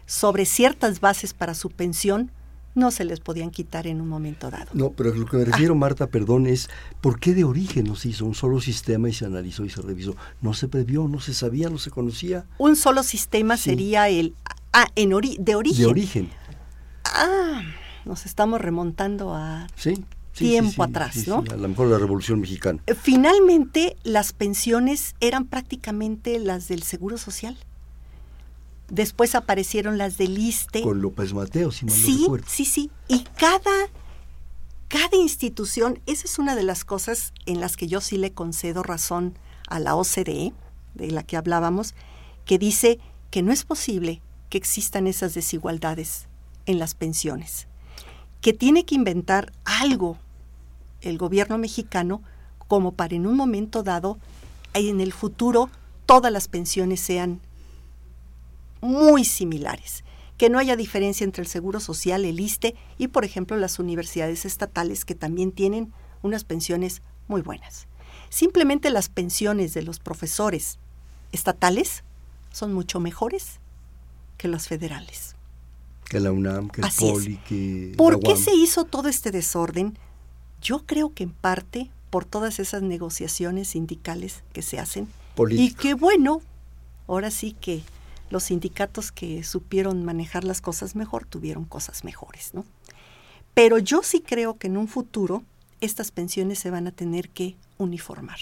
[0.07, 2.31] sobre ciertas bases para su pensión,
[2.75, 4.71] no se les podían quitar en un momento dado.
[4.75, 6.69] No, pero lo que me refiero, Marta, perdón, es
[7.01, 9.81] por qué de origen no se hizo un solo sistema y se analizó y se
[9.81, 10.17] revisó.
[10.41, 12.47] No se previó, no se sabía, no se conocía.
[12.59, 14.35] Un solo sistema sería el
[14.73, 15.79] ah, en de origen.
[15.79, 16.31] De origen.
[17.05, 17.63] Ah,
[18.05, 19.67] nos estamos remontando a
[20.33, 21.45] tiempo atrás, ¿no?
[21.49, 22.83] a lo mejor la Revolución Mexicana.
[23.01, 27.57] Finalmente, las pensiones eran prácticamente las del Seguro Social.
[28.89, 30.83] Después aparecieron las del ISTE.
[30.83, 33.89] Con López Mateo, si mal sí, no Sí, sí, Y cada,
[34.89, 38.83] cada institución, esa es una de las cosas en las que yo sí le concedo
[38.83, 40.53] razón a la OCDE,
[40.95, 41.95] de la que hablábamos,
[42.45, 42.99] que dice
[43.31, 44.21] que no es posible
[44.51, 46.27] que existan esas desigualdades
[46.67, 47.67] en las pensiones,
[48.41, 50.19] que tiene que inventar algo
[51.01, 52.23] el gobierno mexicano
[52.69, 54.19] como para en un momento dado,
[54.73, 55.71] en el futuro,
[56.07, 57.41] todas las pensiones sean
[58.85, 60.05] muy similares,
[60.37, 64.45] que no haya diferencia entre el Seguro Social, el ISTE y, por ejemplo, las universidades
[64.45, 65.93] estatales que también tienen
[66.23, 67.89] unas pensiones muy buenas.
[68.29, 70.79] Simplemente las pensiones de los profesores
[71.33, 72.05] estatales
[72.53, 73.59] son mucho mejores
[74.37, 75.35] que las federales.
[76.05, 77.95] Que la UNAM, que el POLI, que...
[77.97, 79.97] ¿Por qué se hizo todo este desorden?
[80.61, 85.09] Yo creo que en parte por todas esas negociaciones sindicales que se hacen.
[85.51, 86.43] Y que bueno,
[87.09, 87.83] ahora sí que
[88.35, 92.65] los sindicatos que supieron manejar las cosas mejor tuvieron cosas mejores, ¿no?
[93.55, 95.45] Pero yo sí creo que en un futuro
[95.81, 98.39] estas pensiones se van a tener que uniformar.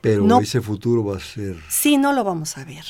[0.00, 1.56] Pero ese futuro va a ser...
[1.68, 2.84] Sí, no lo vamos a ver.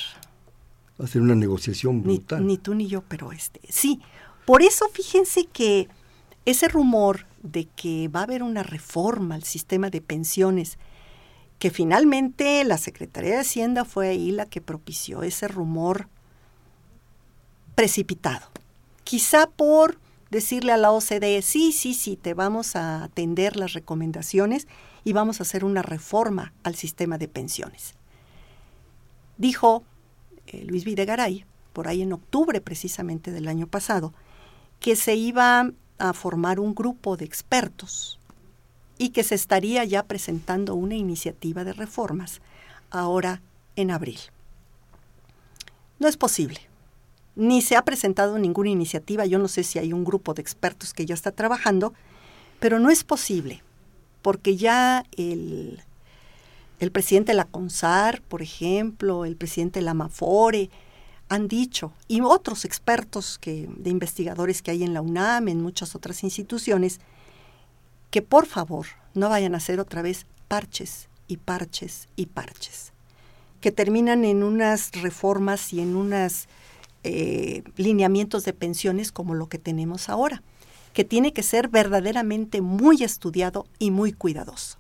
[1.00, 2.46] Va a ser una negociación brutal.
[2.46, 3.60] Ni, tú ni yo, pero este...
[3.70, 3.98] Sí,
[4.44, 5.88] por eso fíjense que
[6.44, 10.76] ese rumor de que va a haber una reforma al sistema de pensiones
[11.62, 16.08] que finalmente la Secretaría de Hacienda fue ahí la que propició ese rumor
[17.76, 18.48] precipitado.
[19.04, 24.66] Quizá por decirle a la OCDE, sí, sí, sí, te vamos a atender las recomendaciones
[25.04, 27.94] y vamos a hacer una reforma al sistema de pensiones.
[29.38, 29.84] Dijo
[30.48, 34.12] eh, Luis Videgaray, por ahí en octubre precisamente del año pasado,
[34.80, 38.18] que se iba a formar un grupo de expertos
[39.02, 42.40] y que se estaría ya presentando una iniciativa de reformas
[42.88, 43.42] ahora
[43.74, 44.20] en abril.
[45.98, 46.60] No es posible.
[47.34, 49.26] Ni se ha presentado ninguna iniciativa.
[49.26, 51.94] Yo no sé si hay un grupo de expertos que ya está trabajando,
[52.60, 53.64] pero no es posible,
[54.22, 55.82] porque ya el,
[56.78, 60.70] el presidente de la CONSAR, por ejemplo, el presidente de la MAFORE,
[61.28, 65.96] han dicho, y otros expertos que, de investigadores que hay en la UNAM, en muchas
[65.96, 67.00] otras instituciones,
[68.12, 72.92] que por favor no vayan a hacer otra vez parches y parches y parches,
[73.62, 76.46] que terminan en unas reformas y en unos
[77.04, 80.42] eh, lineamientos de pensiones como lo que tenemos ahora,
[80.92, 84.76] que tiene que ser verdaderamente muy estudiado y muy cuidadoso.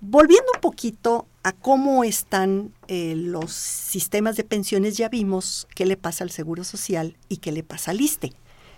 [0.00, 5.96] Volviendo un poquito a cómo están eh, los sistemas de pensiones, ya vimos qué le
[5.96, 8.32] pasa al Seguro Social y qué le pasa al ISTE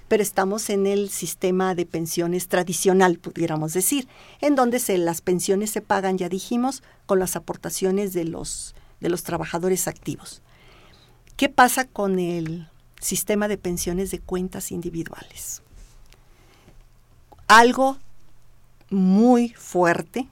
[0.09, 4.07] pero estamos en el sistema de pensiones tradicional, pudiéramos decir,
[4.41, 9.09] en donde se, las pensiones se pagan, ya dijimos, con las aportaciones de los, de
[9.09, 10.43] los trabajadores activos.
[11.37, 12.69] ¿Qué pasa con el
[13.01, 15.63] sistema de pensiones de cuentas individuales?
[17.49, 17.99] Algo
[18.91, 20.29] muy fuerte,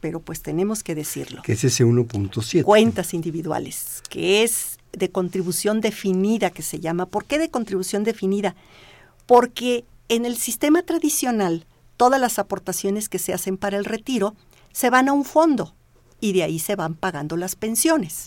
[0.00, 1.42] pero pues tenemos que decirlo.
[1.42, 2.64] Que es ese 1.7.
[2.64, 7.06] Cuentas individuales, que es de contribución definida, que se llama.
[7.06, 8.54] ¿Por qué de contribución definida?
[9.26, 14.34] Porque en el sistema tradicional todas las aportaciones que se hacen para el retiro
[14.72, 15.74] se van a un fondo
[16.20, 18.26] y de ahí se van pagando las pensiones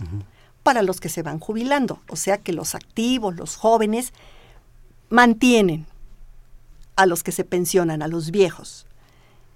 [0.64, 2.02] para los que se van jubilando.
[2.10, 4.14] O sea que los activos, los jóvenes,
[5.10, 5.86] mantienen
[6.96, 8.86] a los que se pensionan, a los viejos.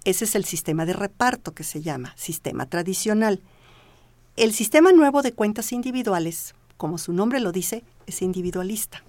[0.04, 3.42] Ese es el sistema de reparto que se llama, sistema tradicional.
[4.38, 9.04] El sistema nuevo de cuentas individuales, como su nombre lo dice, es individualista.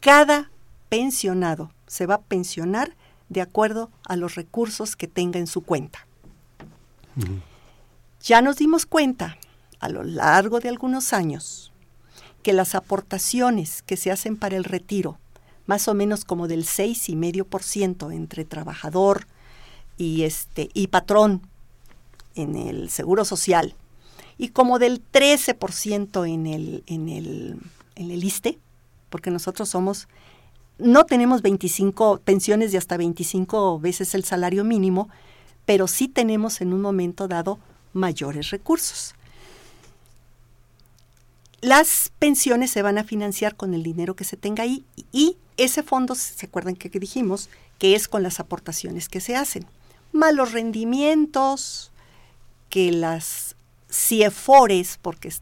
[0.00, 0.50] Cada
[0.94, 2.94] pensionado se va a pensionar
[3.28, 6.06] de acuerdo a los recursos que tenga en su cuenta.
[8.22, 9.36] Ya nos dimos cuenta
[9.80, 11.72] a lo largo de algunos años
[12.44, 15.18] que las aportaciones que se hacen para el retiro,
[15.66, 19.26] más o menos como del 6,5% entre trabajador
[19.96, 21.42] y, este, y patrón
[22.36, 23.74] en el Seguro Social,
[24.38, 27.58] y como del 13% en el, en, el,
[27.96, 28.60] en el ISTE,
[29.10, 30.06] porque nosotros somos
[30.78, 35.08] no tenemos 25 pensiones de hasta 25 veces el salario mínimo,
[35.66, 37.58] pero sí tenemos en un momento dado
[37.92, 39.14] mayores recursos.
[41.60, 45.82] Las pensiones se van a financiar con el dinero que se tenga ahí y ese
[45.82, 47.48] fondo, ¿se acuerdan que, dijimos?
[47.78, 49.66] Que es con las aportaciones que se hacen.
[50.12, 51.90] Malos rendimientos,
[52.68, 53.56] que las
[53.90, 55.32] CIEFORES, porque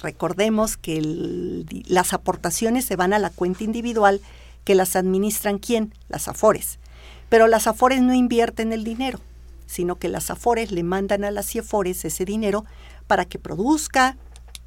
[0.00, 4.20] recordemos que las aportaciones se van a la cuenta individual,
[4.66, 5.94] que las administran quién?
[6.08, 6.80] Las AFORES.
[7.28, 9.20] Pero las AFORES no invierten el dinero,
[9.64, 12.64] sino que las AFORES le mandan a las CIEFORES ese dinero
[13.06, 14.16] para que produzca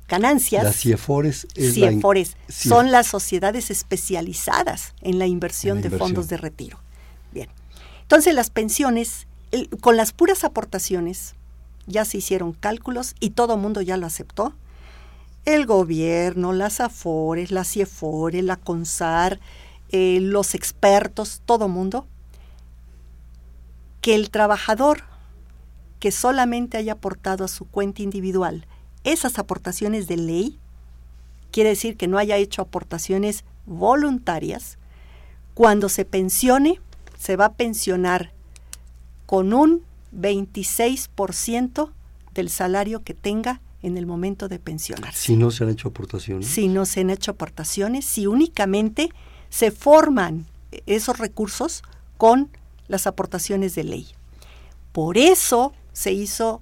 [0.07, 0.63] ganancias.
[0.63, 6.79] Las CIEFORES, son las sociedades especializadas en la inversión, de fondos de retiro.
[7.33, 7.49] Bien.
[8.01, 9.27] Entonces las pensiones,
[9.81, 11.35] con las puras aportaciones,
[11.87, 14.53] ya se hicieron cálculos y todo el mundo ya lo aceptó.
[15.43, 19.41] El gobierno, las AFORES, la CIEFORES, la CONSAR,
[19.91, 22.07] eh, los expertos, todo mundo,
[24.01, 25.03] que el trabajador
[25.99, 28.65] que solamente haya aportado a su cuenta individual
[29.03, 30.59] esas aportaciones de ley,
[31.51, 34.77] quiere decir que no haya hecho aportaciones voluntarias,
[35.53, 36.79] cuando se pensione,
[37.17, 38.31] se va a pensionar
[39.25, 39.83] con un
[40.15, 41.91] 26%
[42.33, 45.19] del salario que tenga en el momento de pensionarse.
[45.19, 46.47] Si no se han hecho aportaciones.
[46.47, 49.09] Si no se han hecho aportaciones, si únicamente
[49.49, 50.45] se forman
[50.85, 51.83] esos recursos
[52.17, 52.49] con
[52.87, 54.07] las aportaciones de ley.
[54.91, 56.61] Por eso se hizo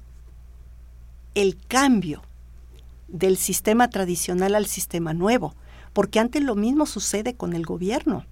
[1.36, 2.24] el cambio
[3.08, 5.56] del sistema tradicional al sistema nuevo,
[5.94, 8.26] porque antes lo mismo sucede con el gobierno.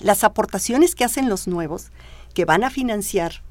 [0.00, 1.90] Las aportaciones que hacen los nuevos,
[2.34, 3.42] que van a financiar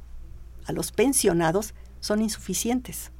[0.66, 3.12] a los pensionados, son insuficientes.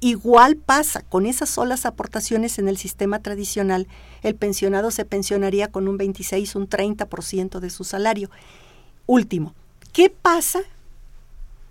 [0.00, 3.88] Igual pasa con esas solas aportaciones en el sistema tradicional,
[4.22, 8.30] el pensionado se pensionaría con un 26, un 30% de su salario.
[9.06, 9.54] Último,
[9.92, 10.60] ¿qué pasa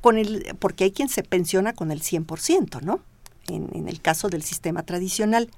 [0.02, 3.02] con el, porque hay quien se pensiona con el 100%, ¿no?
[3.50, 5.50] en, el caso del sistema tradicional,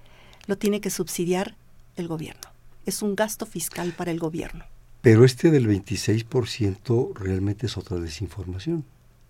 [0.47, 1.55] lo tiene que subsidiar
[1.95, 2.41] el gobierno.
[2.85, 4.65] Es un gasto fiscal para el gobierno.
[5.01, 8.85] Pero este del 26% realmente es otra desinformación.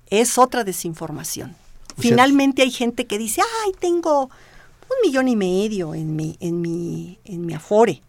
[0.10, 1.56] Es otra desinformación.
[1.98, 7.20] Finalmente hay gente que dice, ay, tengo un millón y medio en mi, en mi,
[7.26, 8.02] en mi afore.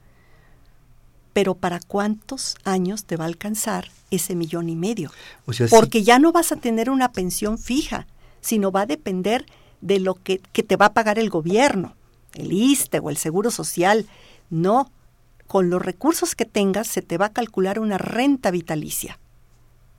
[1.32, 5.10] Pero ¿para cuántos años te va a alcanzar ese millón y medio?
[5.70, 8.06] Porque ya no vas a tener una pensión fija,
[8.40, 9.46] sino va a depender
[9.80, 11.94] de lo que, te va a pagar el gobierno,
[12.34, 14.06] el ISTE o el Seguro Social.
[14.50, 14.90] No,
[15.46, 19.18] con los recursos que tengas se te va a calcular una renta vitalicia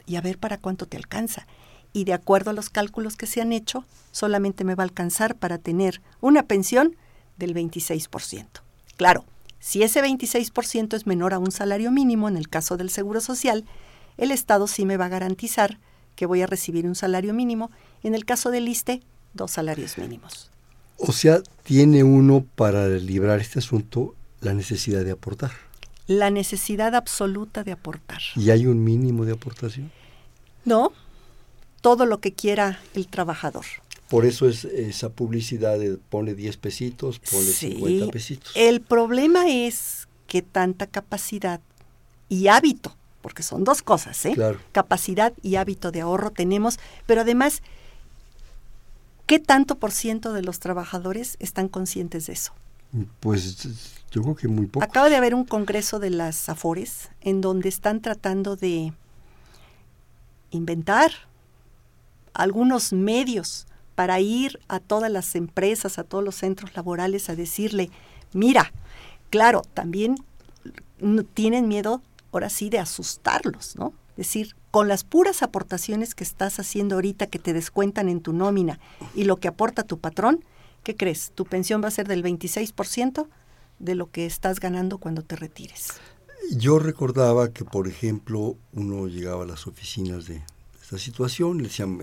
[0.06, 1.48] y a ver para cuánto te alcanza.
[1.94, 5.36] Y de acuerdo a los cálculos que se han hecho, solamente me va a alcanzar
[5.36, 6.96] para tener una pensión
[7.38, 8.46] del 26%.
[8.98, 9.26] Claro,
[9.60, 13.66] si ese 26% es menor a un salario mínimo en el caso del Seguro Social,
[14.18, 15.80] el Estado sí me va a garantizar
[16.16, 17.72] que voy a recibir un salario mínimo.
[18.04, 19.02] En el caso del ISTE,
[19.34, 20.52] dos salarios mínimos.
[20.98, 25.52] O sea, tiene uno para librar este asunto la necesidad de aportar.
[26.08, 28.22] La necesidad absoluta de aportar.
[28.36, 29.92] ¿Y hay un mínimo de aportación?
[30.66, 30.92] No,
[31.82, 33.66] todo lo que quiera el trabajador.
[34.10, 38.52] Por eso es esa publicidad de pone 10 pesitos, pone 50 pesitos.
[38.56, 41.62] El problema es que tanta capacidad
[42.30, 44.36] y hábito, porque son dos cosas, ¿eh?
[44.72, 47.62] Capacidad y hábito de ahorro tenemos, pero además
[49.32, 52.52] ¿Qué tanto por ciento de los trabajadores están conscientes de eso?
[53.22, 53.66] Pues
[54.12, 54.84] yo creo que muy poco.
[54.84, 58.92] Acaba de haber un congreso de las AFORES en donde están tratando de
[60.50, 61.12] inventar
[62.34, 67.90] algunos medios para ir a todas las empresas, a todos los centros laborales a decirle,
[68.34, 68.72] mira,
[69.30, 70.16] claro, también
[71.34, 73.94] tienen miedo ahora sí de asustarlos, ¿no?
[74.16, 78.80] decir, con las puras aportaciones que estás haciendo ahorita que te descuentan en tu nómina
[79.16, 80.44] y lo que aporta tu patrón,
[80.84, 81.32] ¿qué crees?
[81.36, 83.28] Tu pensión va a ser del 26%
[83.80, 85.94] de lo que estás ganando cuando te retires.
[86.52, 90.44] Yo recordaba que, por ejemplo, uno llegaba a las oficinas de
[90.82, 91.98] esta situación y le decían,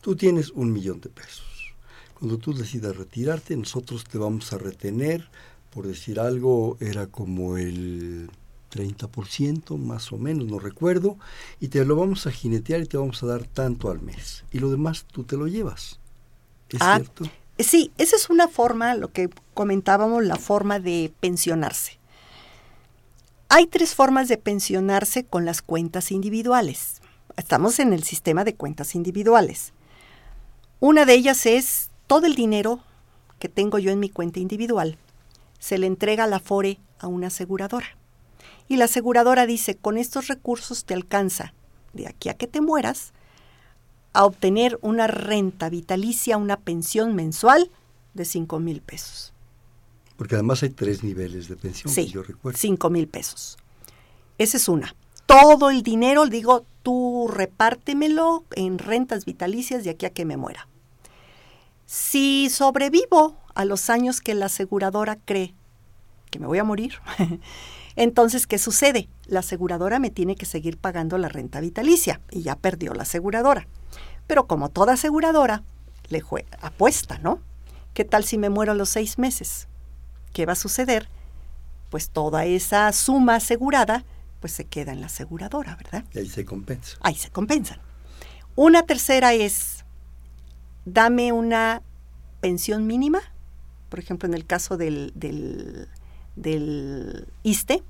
[0.00, 1.74] tú tienes un millón de pesos.
[2.18, 5.28] Cuando tú decidas retirarte, nosotros te vamos a retener,
[5.70, 8.30] por decir algo, era como el
[8.74, 11.18] 30% más o menos, no recuerdo,
[11.60, 14.44] y te lo vamos a jinetear y te vamos a dar tanto al mes.
[14.52, 16.00] Y lo demás tú te lo llevas.
[16.70, 17.24] ¿Es ah, cierto?
[17.58, 21.98] Sí, esa es una forma, lo que comentábamos, la forma de pensionarse.
[23.48, 27.02] Hay tres formas de pensionarse con las cuentas individuales.
[27.36, 29.73] Estamos en el sistema de cuentas individuales.
[30.80, 32.80] Una de ellas es todo el dinero
[33.38, 34.98] que tengo yo en mi cuenta individual.
[35.58, 37.96] Se le entrega a la FORE a una aseguradora.
[38.68, 41.54] Y la aseguradora dice, con estos recursos te alcanza,
[41.92, 43.12] de aquí a que te mueras,
[44.12, 47.70] a obtener una renta vitalicia, una pensión mensual
[48.14, 49.32] de 5 mil pesos.
[50.16, 52.58] Porque además hay tres niveles de pensión, sí, yo recuerdo.
[52.58, 53.58] 5 mil pesos.
[54.38, 54.94] Esa es una.
[55.26, 60.68] Todo el dinero, digo, tú repártemelo en rentas vitalicias de aquí a que me muera.
[61.86, 65.54] Si sobrevivo a los años que la aseguradora cree
[66.30, 66.94] que me voy a morir,
[67.96, 69.08] entonces, ¿qué sucede?
[69.26, 73.66] La aseguradora me tiene que seguir pagando la renta vitalicia y ya perdió la aseguradora.
[74.26, 75.62] Pero como toda aseguradora,
[76.08, 76.22] le
[76.60, 77.40] apuesta, ¿no?
[77.92, 79.68] ¿Qué tal si me muero a los seis meses?
[80.32, 81.08] ¿Qué va a suceder?
[81.90, 84.04] Pues toda esa suma asegurada,
[84.44, 86.04] pues se queda en la aseguradora, ¿verdad?
[86.12, 86.98] Y ahí se compensa.
[87.00, 87.78] Ahí se compensan.
[88.56, 89.86] Una tercera es,
[90.84, 91.80] dame una
[92.42, 93.20] pensión mínima,
[93.88, 95.88] por ejemplo, en el caso del, del,
[96.36, 97.82] del ISTE,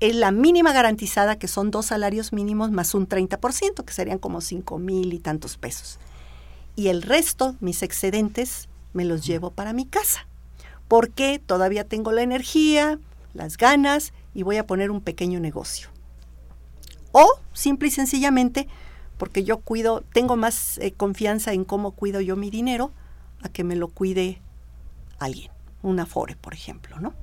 [0.00, 4.40] es la mínima garantizada, que son dos salarios mínimos más un 30%, que serían como
[4.40, 6.00] cinco mil y tantos pesos.
[6.74, 10.26] Y el resto, mis excedentes, me los llevo para mi casa,
[10.88, 12.98] porque todavía tengo la energía,
[13.32, 15.88] las ganas y voy a poner un pequeño negocio.
[17.12, 18.68] O simple y sencillamente
[19.18, 22.90] porque yo cuido, tengo más eh, confianza en cómo cuido yo mi dinero
[23.42, 24.40] a que me lo cuide
[25.18, 25.52] alguien,
[25.82, 27.14] un afore, por ejemplo, ¿no?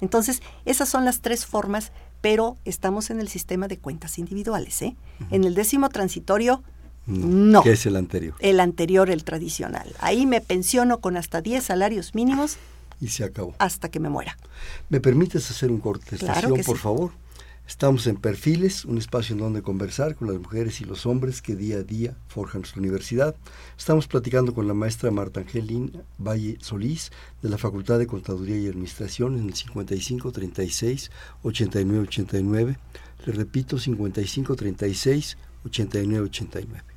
[0.00, 4.80] Entonces, esas son las tres formas pero estamos en el sistema de cuentas individuales.
[4.82, 4.96] ¿eh?
[5.30, 6.62] En el décimo transitorio,
[7.06, 7.62] no.
[7.62, 8.34] ¿Qué es el anterior?
[8.40, 9.90] El anterior, el tradicional.
[10.00, 12.58] Ahí me pensiono con hasta 10 salarios mínimos.
[13.00, 13.54] Y se acabó.
[13.58, 14.36] Hasta que me muera.
[14.88, 17.12] ¿Me permites hacer un corte claro por favor?
[17.70, 21.54] Estamos en Perfiles, un espacio en donde conversar con las mujeres y los hombres que
[21.54, 23.36] día a día forjan nuestra universidad.
[23.78, 28.66] Estamos platicando con la maestra Marta Angelín Valle Solís de la Facultad de Contaduría y
[28.66, 31.12] Administración en el 5536
[31.44, 32.76] 8989.
[33.24, 36.89] Le repito, 5536 8989.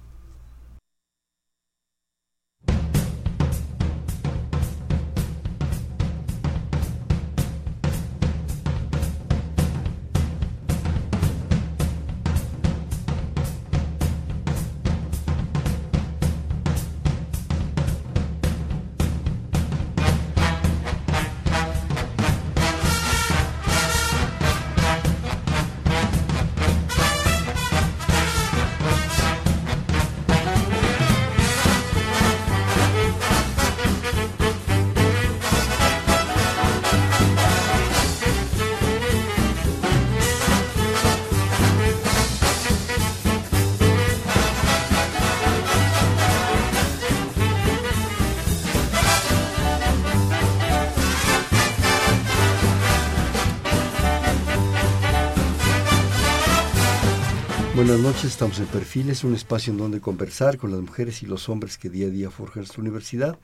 [57.85, 61.49] Buenas noches, estamos en Perfiles, un espacio en donde conversar con las mujeres y los
[61.49, 63.37] hombres que día a día forjan nuestra universidad.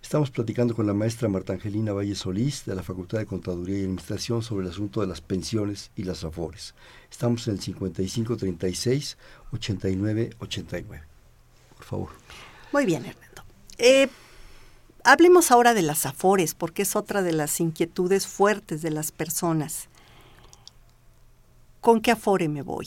[0.00, 3.80] Estamos platicando con la maestra Marta Angelina Valle Solís de la Facultad de Contaduría y
[3.80, 6.76] Administración sobre el asunto de las pensiones y las afores.
[7.10, 9.18] Estamos en el 5536
[9.50, 11.02] 8989.
[11.76, 12.10] Por favor.
[12.72, 13.42] Muy bien, Hernando.
[13.78, 14.08] Eh,
[15.02, 19.88] hablemos ahora de las afores, porque es otra de las inquietudes fuertes de las personas.
[21.80, 22.86] ¿Con qué afore me voy?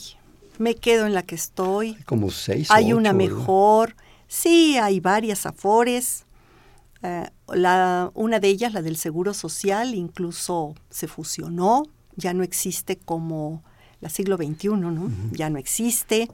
[0.58, 1.94] Me quedo en la que estoy.
[1.96, 2.70] Hay como seis.
[2.70, 3.96] Hay una mejor.
[4.28, 6.26] Sí, hay varias afores.
[7.02, 11.84] Eh, la, una de ellas, la del Seguro Social, incluso se fusionó,
[12.16, 13.62] ya no existe como
[14.00, 15.10] la siglo XXI, ¿no?
[15.32, 16.28] Ya no existe.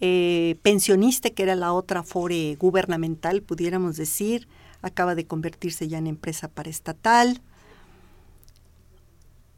[0.00, 4.46] Eh, pensionista, que era la otra afore gubernamental, pudiéramos decir,
[4.80, 7.40] acaba de convertirse ya en empresa paraestatal.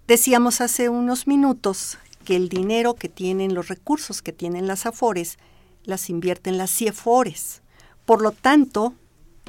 [0.06, 1.98] Decíamos hace unos minutos
[2.30, 5.36] que el dinero que tienen, los recursos que tienen las AFORES,
[5.82, 7.60] las invierten las CIEFORES.
[8.04, 8.94] Por lo tanto,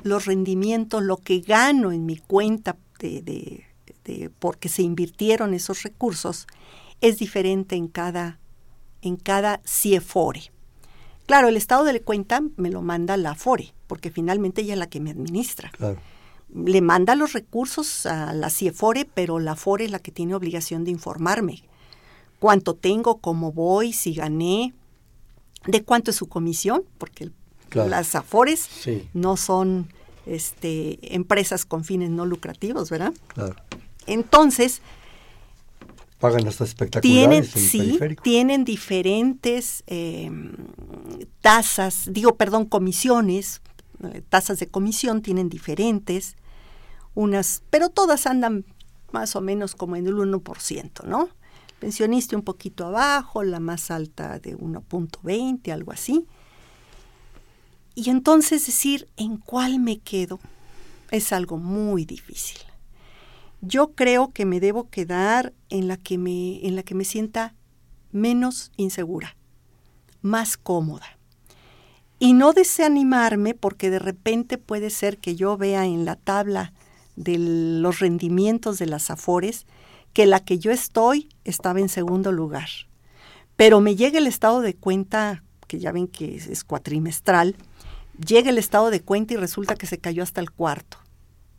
[0.02, 6.48] los rendimientos, lo que gano en mi cuenta de, de, porque se invirtieron esos recursos,
[7.02, 8.40] es diferente en cada,
[9.04, 10.52] en cada CIEFORE.
[11.28, 14.90] Claro, el estado de cuenta me lo manda la AFORE, porque finalmente ella es la
[14.90, 15.72] que me administra.
[16.52, 20.84] Le manda los recursos a la CIEFORE, pero la AFORE es la que tiene obligación
[20.84, 21.62] de informarme
[22.42, 24.74] cuánto tengo, cómo voy, si gané,
[25.68, 27.30] de cuánto es su comisión, porque
[27.72, 28.68] las AFORES
[29.14, 29.94] no son
[30.26, 33.14] este, empresas con fines no lucrativos, ¿verdad?
[33.28, 33.56] Claro.
[34.08, 34.82] Entonces,
[36.20, 37.52] pagan hasta espectaculares.
[37.52, 40.54] Tienen, sí, tienen diferentes em,
[41.42, 43.62] tasas, digo, perdón, comisiones,
[44.04, 46.38] eh, tasas de comisión tienen diferentes,
[47.14, 48.66] unas, pero todas andan
[49.12, 51.30] más o menos como en el 1%, ¿no?
[51.82, 56.28] Pensionista un poquito abajo, la más alta de 1.20, algo así.
[57.96, 60.40] Y entonces decir en cuál me quedo
[61.10, 62.60] es algo muy difícil.
[63.62, 67.56] Yo creo que me debo quedar en la que me, en la que me sienta
[68.12, 69.36] menos insegura,
[70.22, 71.18] más cómoda.
[72.20, 76.74] Y no desanimarme porque de repente puede ser que yo vea en la tabla
[77.16, 79.66] de los rendimientos de las Afores
[80.14, 82.70] que la que yo estoy estaba en segundo lugar.
[83.56, 87.56] Pero me llega el estado de cuenta, que ya ven que es, cuatrimestral,
[88.26, 90.98] llega el estado de cuenta y resulta que se cayó hasta el cuarto.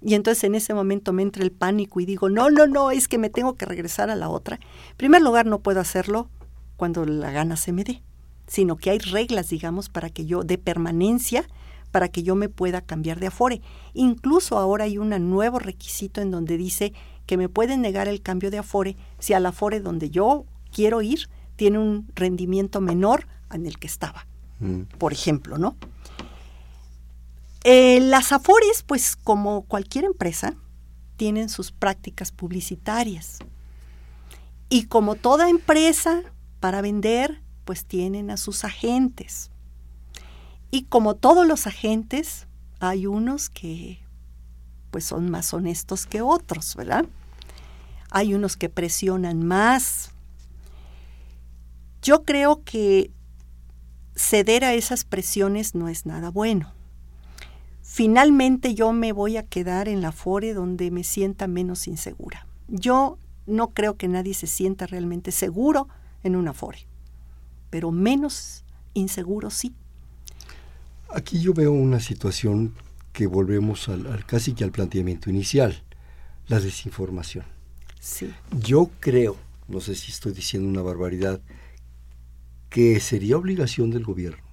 [0.00, 3.06] Y entonces en ese momento me entra el pánico y digo, no, no, no, es
[3.06, 4.56] que me tengo que regresar a la otra.
[4.56, 6.28] En primer lugar, no puedo hacerlo
[6.76, 8.02] cuando la gana se me dé,
[8.48, 11.46] sino que hay reglas, digamos, para que yo, de permanencia,
[11.92, 13.60] para que yo me pueda cambiar de Afore.
[13.94, 16.92] Incluso ahora hay un nuevo requisito en donde dice
[17.26, 21.28] que me pueden negar el cambio de Afore si al Afore donde yo quiero ir
[21.56, 24.26] tiene un rendimiento menor en el que estaba,
[24.60, 24.82] mm.
[24.98, 25.76] por ejemplo, ¿no?
[27.64, 30.54] Eh, las Afores, pues como cualquier empresa,
[31.16, 33.38] tienen sus prácticas publicitarias.
[34.68, 36.22] Y como toda empresa,
[36.58, 39.50] para vender, pues tienen a sus agentes.
[40.72, 42.48] Y como todos los agentes,
[42.80, 44.01] hay unos que
[44.92, 47.06] pues son más honestos que otros, ¿verdad?
[48.10, 50.10] Hay unos que presionan más.
[52.02, 53.10] Yo creo que
[54.14, 56.74] ceder a esas presiones no es nada bueno.
[57.80, 62.46] Finalmente yo me voy a quedar en la fore donde me sienta menos insegura.
[62.68, 65.88] Yo no creo que nadie se sienta realmente seguro
[66.22, 66.86] en una fore,
[67.70, 68.62] pero menos
[68.92, 69.74] inseguro sí.
[71.08, 72.74] Aquí yo veo una situación
[73.12, 75.82] que volvemos al, casi que al planteamiento inicial,
[76.48, 77.44] la desinformación.
[78.00, 78.32] Sí.
[78.60, 79.36] Yo creo,
[79.68, 81.40] no sé si estoy diciendo una barbaridad,
[82.68, 84.52] que sería obligación del gobierno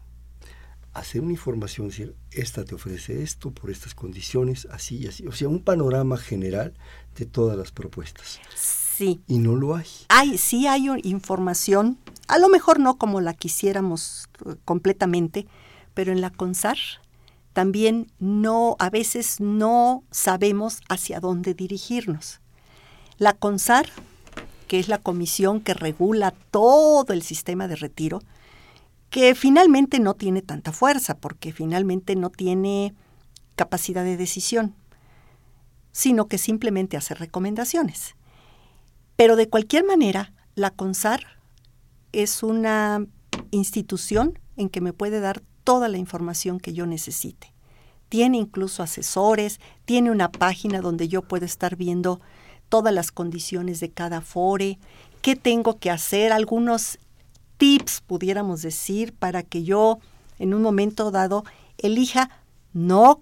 [0.93, 5.25] hacer una información, decir, esta te ofrece esto por estas condiciones, así y así.
[5.27, 6.73] O sea, un panorama general
[7.17, 8.39] de todas las propuestas.
[8.55, 9.21] Sí.
[9.27, 9.85] Y no lo hay.
[10.09, 11.97] Hay, sí hay información,
[12.27, 15.47] a lo mejor no como la quisiéramos eh, completamente,
[15.93, 16.77] pero en la CONSAR
[17.59, 22.39] también no, a veces no sabemos hacia dónde dirigirnos.
[23.17, 23.89] La CONSAR,
[24.69, 28.21] que es la comisión que regula todo el sistema de retiro,
[29.09, 32.93] que finalmente no tiene tanta fuerza, porque finalmente no tiene
[33.57, 34.73] capacidad de decisión,
[35.91, 38.15] sino que simplemente hace recomendaciones.
[39.17, 41.25] Pero de cualquier manera, la CONSAR
[42.13, 43.05] es una
[43.51, 47.53] institución en que me puede dar toda la información que yo necesite.
[48.09, 52.19] Tiene incluso asesores, tiene una página donde yo puedo estar viendo
[52.69, 54.79] todas las condiciones de cada fore,
[55.21, 56.99] qué tengo que hacer, algunos
[57.57, 59.99] tips, pudiéramos decir, para que yo
[60.39, 61.43] en un momento dado
[61.77, 62.29] elija
[62.73, 63.19] no,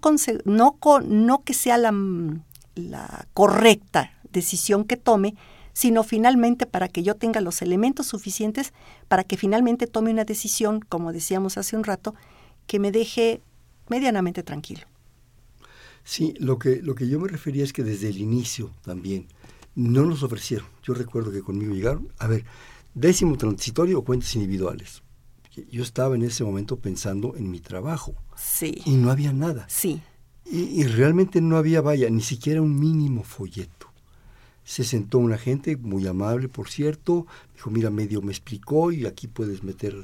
[1.44, 5.34] que sea la correcta decisión que tome,
[5.78, 8.72] sino finalmente para que yo tenga los elementos suficientes
[9.06, 12.16] para que finalmente tome una decisión, como decíamos hace un rato,
[12.66, 13.40] que me deje
[13.88, 14.88] medianamente tranquilo.
[16.02, 19.28] Sí, lo que, lo que yo me refería es que desde el inicio también
[19.76, 20.66] no nos ofrecieron.
[20.82, 22.44] Yo recuerdo que conmigo llegaron, a ver,
[22.94, 25.04] décimo transitorio o cuentas individuales.
[25.70, 28.16] Yo estaba en ese momento pensando en mi trabajo.
[28.34, 28.82] Sí.
[28.84, 29.64] Y no había nada.
[29.68, 30.02] Sí.
[30.44, 33.77] Y, y realmente no había, vaya, ni siquiera un mínimo folleto.
[34.68, 39.26] Se sentó una gente, muy amable, por cierto, dijo, mira, medio me explicó y aquí
[39.26, 39.94] puedes meter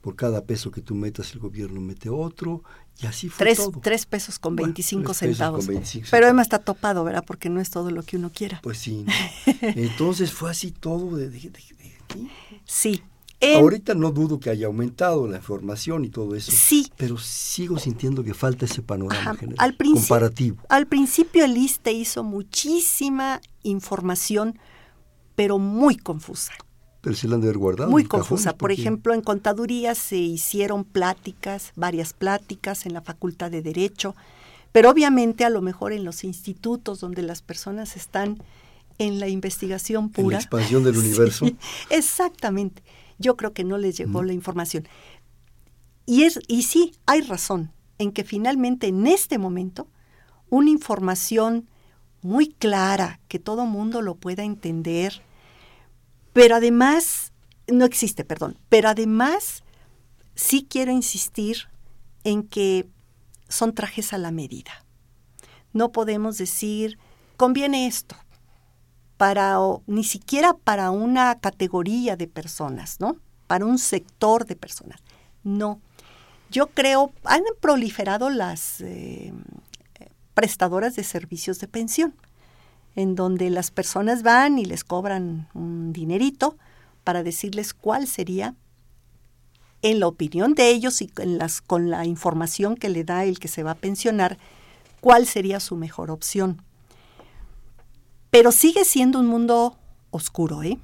[0.00, 2.62] por cada peso que tú metas el gobierno mete otro
[3.02, 3.80] y así fue tres, todo.
[3.82, 5.68] Tres pesos con 25 centavos.
[6.08, 7.24] Pero además está topado, ¿verdad?
[7.26, 8.60] Porque no es todo lo que uno quiera.
[8.62, 9.04] Pues sí.
[9.60, 11.50] Entonces fue así todo de, de,
[12.64, 13.02] Sí.
[13.56, 16.52] Ahorita no dudo que haya aumentado la información y todo eso.
[16.52, 16.90] Sí.
[16.96, 20.58] Pero sigo sintiendo que falta ese panorama general, al comparativo.
[20.68, 24.58] Al principio el ISTE hizo muchísima información,
[25.34, 26.52] pero muy confusa.
[27.00, 27.90] Pero se la han de haber guardado.
[27.90, 28.56] Muy confusa.
[28.56, 34.14] Por ejemplo, en contaduría se hicieron pláticas, varias pláticas en la Facultad de Derecho,
[34.70, 38.40] pero obviamente a lo mejor en los institutos donde las personas están
[38.98, 40.26] en la investigación pura.
[40.26, 41.46] En la expansión del universo.
[41.90, 42.82] exactamente.
[43.22, 44.86] Yo creo que no les llegó la información.
[46.04, 49.88] Y, es, y sí, hay razón en que finalmente en este momento
[50.50, 51.68] una información
[52.20, 55.22] muy clara, que todo mundo lo pueda entender,
[56.32, 57.32] pero además,
[57.68, 59.62] no existe, perdón, pero además
[60.34, 61.68] sí quiero insistir
[62.24, 62.88] en que
[63.48, 64.84] son trajes a la medida.
[65.72, 66.98] No podemos decir,
[67.36, 68.16] conviene esto,
[69.22, 69.56] para,
[69.86, 73.18] ni siquiera para una categoría de personas, ¿no?
[73.46, 75.00] Para un sector de personas.
[75.44, 75.80] No.
[76.50, 79.32] Yo creo, han proliferado las eh,
[80.34, 82.14] prestadoras de servicios de pensión
[82.96, 86.56] en donde las personas van y les cobran un dinerito
[87.04, 88.56] para decirles cuál sería,
[89.82, 93.46] en la opinión de ellos y las, con la información que le da el que
[93.46, 94.36] se va a pensionar,
[95.00, 96.60] cuál sería su mejor opción.
[98.32, 99.78] Pero sigue siendo un mundo
[100.10, 100.78] oscuro, ¿eh?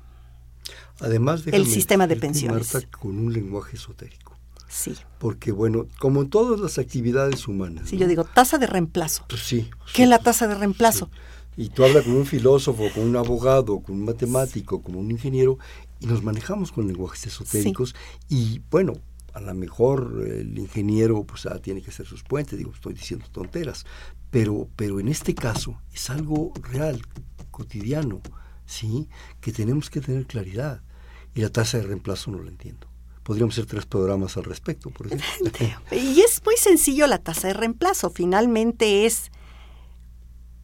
[1.00, 2.74] Además, el sistema de pensiones.
[2.74, 4.36] Marta, con un lenguaje esotérico.
[4.68, 4.94] Sí.
[5.18, 7.88] Porque, bueno, como en todas las actividades humanas.
[7.88, 9.24] Sí, yo digo, tasa de reemplazo.
[9.30, 9.70] Pues sí.
[9.94, 11.08] ¿Qué es la tasa de reemplazo?
[11.56, 15.58] Y tú hablas con un filósofo, con un abogado, con un matemático, con un ingeniero,
[16.00, 17.94] y nos manejamos con lenguajes esotéricos.
[18.28, 18.92] Y bueno,
[19.32, 23.24] a lo mejor el ingeniero pues ah, tiene que hacer sus puentes, digo, estoy diciendo
[23.32, 23.86] tonteras,
[24.30, 27.00] pero, pero en este caso es algo real,
[27.58, 28.20] cotidiano,
[28.66, 29.08] ¿sí?
[29.40, 30.80] Que tenemos que tener claridad.
[31.34, 32.86] Y la tasa de reemplazo no la entiendo.
[33.24, 35.26] Podríamos hacer tres programas al respecto, por ejemplo.
[35.92, 38.10] y es muy sencillo la tasa de reemplazo.
[38.10, 39.30] Finalmente es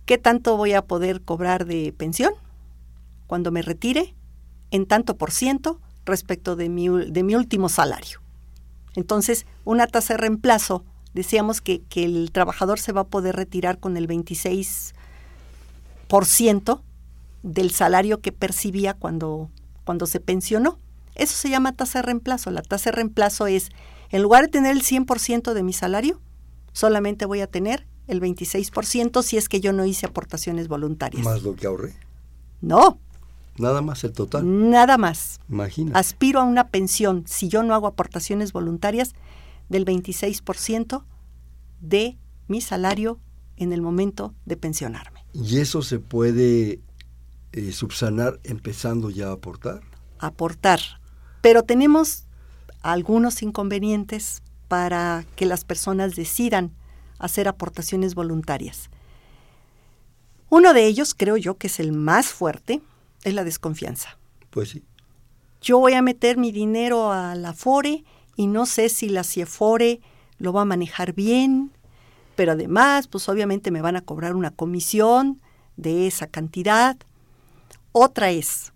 [0.07, 2.34] ¿Qué tanto voy a poder cobrar de pensión
[3.26, 4.14] cuando me retire?
[4.70, 8.20] En tanto por ciento respecto de mi, de mi último salario.
[8.97, 10.84] Entonces, una tasa de reemplazo,
[11.14, 14.92] decíamos que, que el trabajador se va a poder retirar con el 26%
[17.43, 19.51] del salario que percibía cuando,
[19.85, 20.79] cuando se pensionó.
[21.15, 22.51] Eso se llama tasa de reemplazo.
[22.51, 23.71] La tasa de reemplazo es,
[24.11, 26.21] en lugar de tener el 100% de mi salario,
[26.73, 31.25] solamente voy a tener el 26% si es que yo no hice aportaciones voluntarias.
[31.25, 31.95] ¿Más lo que ahorré?
[32.61, 32.99] No.
[33.57, 34.71] Nada más el total.
[34.71, 35.41] Nada más.
[35.49, 35.99] Imagina.
[35.99, 39.15] Aspiro a una pensión, si yo no hago aportaciones voluntarias,
[39.69, 41.05] del 26%
[41.81, 43.21] de mi salario
[43.57, 45.14] en el momento de pensionarme.
[45.35, 46.80] ¿Y eso se puede
[47.53, 49.80] eh, subsanar empezando ya a aportar?
[50.18, 50.80] Aportar.
[51.41, 52.24] Pero tenemos
[52.82, 56.72] algunos inconvenientes para que las personas decidan
[57.18, 58.91] hacer aportaciones voluntarias.
[60.51, 62.80] Uno de ellos, creo yo, que es el más fuerte,
[63.24, 64.18] es la desconfianza.
[64.51, 64.85] Pues sí.
[65.61, 68.05] Yo voy a meter mi dinero a la FORE
[68.37, 70.01] y no sé si la CIEFORE
[70.39, 71.72] lo va a manejar bien,
[72.37, 75.41] pero además, pues obviamente me van a cobrar una comisión
[75.76, 76.97] de esa cantidad.
[77.93, 78.72] Otra es,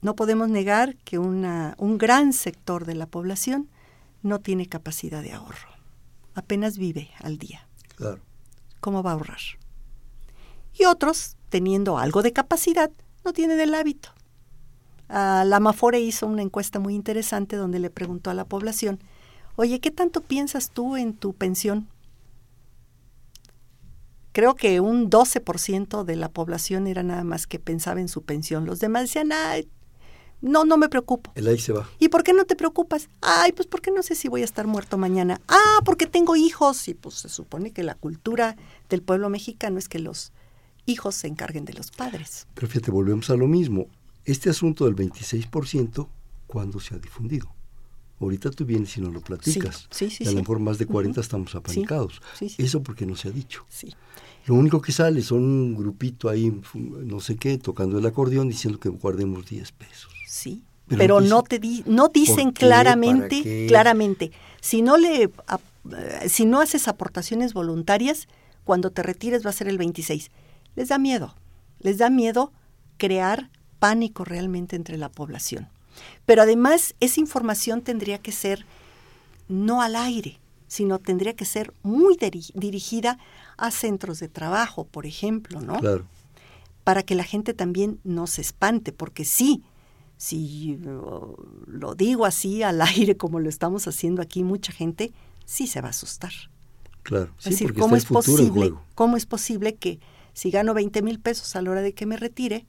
[0.00, 3.68] no podemos negar que una, un gran sector de la población
[4.22, 5.68] no tiene capacidad de ahorro,
[6.34, 7.68] apenas vive al día.
[8.80, 9.40] ¿Cómo va a ahorrar?
[10.78, 12.90] Y otros, teniendo algo de capacidad,
[13.24, 14.10] no tienen el hábito.
[15.08, 19.00] Ah, la Mafore hizo una encuesta muy interesante donde le preguntó a la población,
[19.56, 21.88] oye, ¿qué tanto piensas tú en tu pensión?
[24.32, 28.66] Creo que un 12% de la población era nada más que pensaba en su pensión.
[28.66, 29.68] Los demás decían, ay,
[30.40, 31.32] no, no me preocupo.
[31.34, 31.88] El ahí se va.
[31.98, 33.08] ¿Y por qué no te preocupas?
[33.20, 35.40] Ay, pues porque no sé si voy a estar muerto mañana.
[35.48, 36.86] Ah, porque tengo hijos.
[36.88, 38.56] Y pues se supone que la cultura
[38.88, 40.32] del pueblo mexicano es que los
[40.86, 42.46] hijos se encarguen de los padres.
[42.54, 43.86] Pero fíjate, volvemos a lo mismo.
[44.24, 46.08] Este asunto del 26%,
[46.46, 47.57] ¿cuándo se ha difundido?
[48.20, 49.86] Ahorita tú vienes y nos lo platicas.
[49.90, 50.28] Sí, sí, sí.
[50.28, 52.20] a lo mejor más de 40 estamos apanicados.
[52.36, 53.64] Sí, Eso porque no se ha dicho.
[53.68, 53.94] Sí.
[54.46, 58.80] Lo único que sale son un grupito ahí, no sé qué, tocando el acordeón diciendo
[58.80, 60.12] que guardemos 10 pesos.
[60.26, 66.60] Sí, pero, no te di, no dicen claramente, claramente, si no le eh, si no
[66.60, 68.28] haces aportaciones voluntarias,
[68.64, 70.30] cuando te retires va a ser el 26.
[70.76, 71.34] Les da miedo.
[71.80, 72.52] Les da miedo
[72.96, 75.68] crear pánico realmente entre la población.
[76.26, 78.66] Pero además esa información tendría que ser
[79.48, 82.16] no al aire, sino tendría que ser muy
[82.54, 83.18] dirigida
[83.56, 85.78] a centros de trabajo, por ejemplo, ¿no?
[85.80, 86.04] Claro.
[86.84, 89.62] Para que la gente también no se espante, porque sí,
[90.16, 90.78] si
[91.66, 95.12] lo digo así al aire como lo estamos haciendo aquí, mucha gente
[95.44, 96.32] sí se va a asustar.
[97.02, 98.74] Claro, es decir, ¿cómo es posible?
[98.94, 99.98] ¿Cómo es posible que
[100.34, 102.66] si gano 20 mil pesos a la hora de que me retire,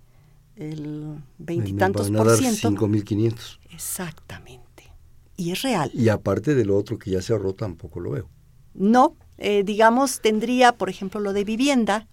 [0.60, 2.70] el veintitantos por ciento?
[2.70, 3.60] 5.500.
[3.72, 4.92] Exactamente.
[5.38, 5.90] Y es real.
[5.94, 8.30] Y aparte de lo otro que ya se ahorró, tampoco lo veo.
[8.74, 12.08] No, eh, digamos, tendría, por ejemplo, lo de vivienda,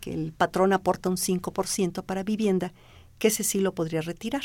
[0.00, 2.72] que el patrón aporta un 5% para vivienda,
[3.18, 4.42] que ese sí lo podría retirar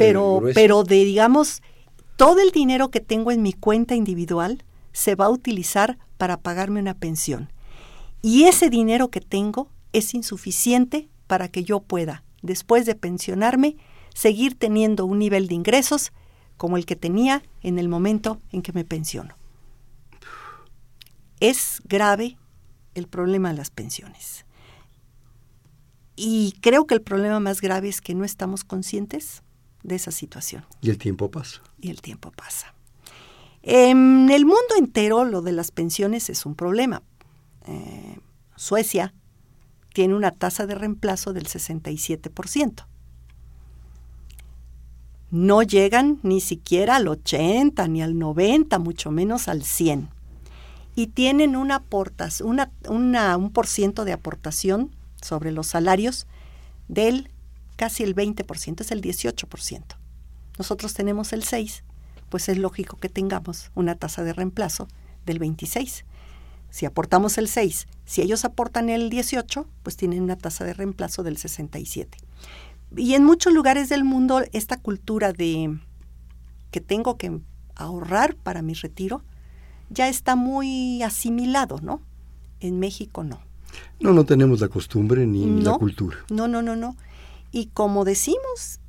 [0.00, 1.62] pero, pero de, digamos,
[2.16, 6.80] todo el dinero que tengo en mi cuenta individual se va a utilizar para pagarme
[6.80, 7.52] una pensión.
[8.22, 13.76] Y ese dinero que tengo es insuficiente para que yo pueda, después de pensionarme,
[14.12, 16.10] seguir teniendo un nivel de ingresos
[16.56, 19.36] como el que tenía en el momento en que me pensiono.
[21.38, 22.36] Es grave
[22.96, 24.44] el problema de las pensiones.
[26.16, 29.44] Y creo que el problema más grave es que no estamos conscientes
[29.84, 30.64] de esa situación.
[30.80, 31.62] Y el tiempo pasa.
[31.80, 32.74] Y el tiempo pasa.
[33.62, 37.04] En el mundo entero lo de las pensiones es un problema.
[37.68, 38.18] Eh,
[38.56, 39.14] Suecia
[39.92, 42.84] tiene una tasa de reemplazo del 67%.
[45.30, 50.08] no llegan ni siquiera al 80 ni al 90, mucho menos al 100.
[50.96, 51.84] Y tienen una
[52.88, 56.26] un por ciento de aportación sobre los salarios
[56.88, 57.30] del
[57.76, 59.82] casi el 20%, es el 18%.
[60.58, 61.84] Nosotros tenemos el 6,
[62.28, 64.88] pues es lógico que tengamos una tasa de reemplazo
[65.24, 66.04] del 26.
[66.70, 71.22] Si aportamos el 6, si ellos aportan el 18, pues tienen una tasa de reemplazo
[71.22, 72.16] del 67.
[72.96, 75.78] Y en muchos lugares del mundo esta cultura de
[76.70, 77.40] que tengo que
[77.74, 79.22] ahorrar para mi retiro
[79.90, 82.00] ya está muy asimilado, ¿no?
[82.60, 83.40] En México no.
[84.00, 86.18] No, no tenemos la costumbre ni, la cultura.
[86.30, 86.96] No, no, no, no.
[87.52, 88.80] Y como decimos,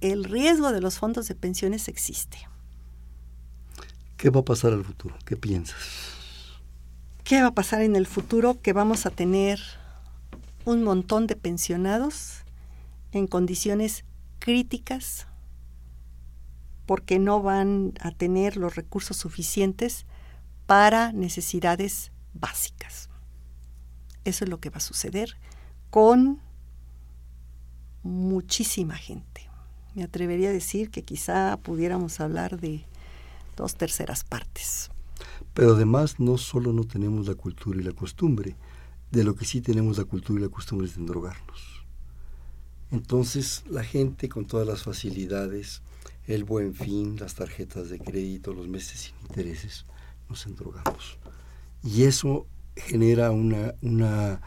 [0.00, 2.38] el riesgo de los fondos de pensiones existe.
[4.16, 5.14] ¿Qué va a pasar al futuro?
[5.24, 6.17] ¿Qué piensas?
[7.28, 8.58] ¿Qué va a pasar en el futuro?
[8.62, 9.60] Que vamos a tener
[10.64, 12.38] un montón de pensionados
[13.12, 14.06] en condiciones
[14.38, 15.26] críticas
[16.86, 20.06] porque no van a tener los recursos suficientes
[20.64, 23.10] para necesidades básicas.
[24.24, 25.36] Eso es lo que va a suceder
[25.90, 26.40] con
[28.02, 29.50] muchísima gente.
[29.94, 32.86] Me atrevería a decir que quizá pudiéramos hablar de
[33.54, 34.90] dos terceras partes.
[35.54, 38.56] Pero además no solo no tenemos la cultura y la costumbre,
[39.10, 41.84] de lo que sí tenemos la cultura y la costumbre es de endrogarnos.
[42.90, 45.82] Entonces la gente con todas las facilidades,
[46.26, 49.84] el buen fin, las tarjetas de crédito, los meses sin intereses,
[50.28, 51.18] nos endrogamos.
[51.82, 54.40] Y eso genera una, una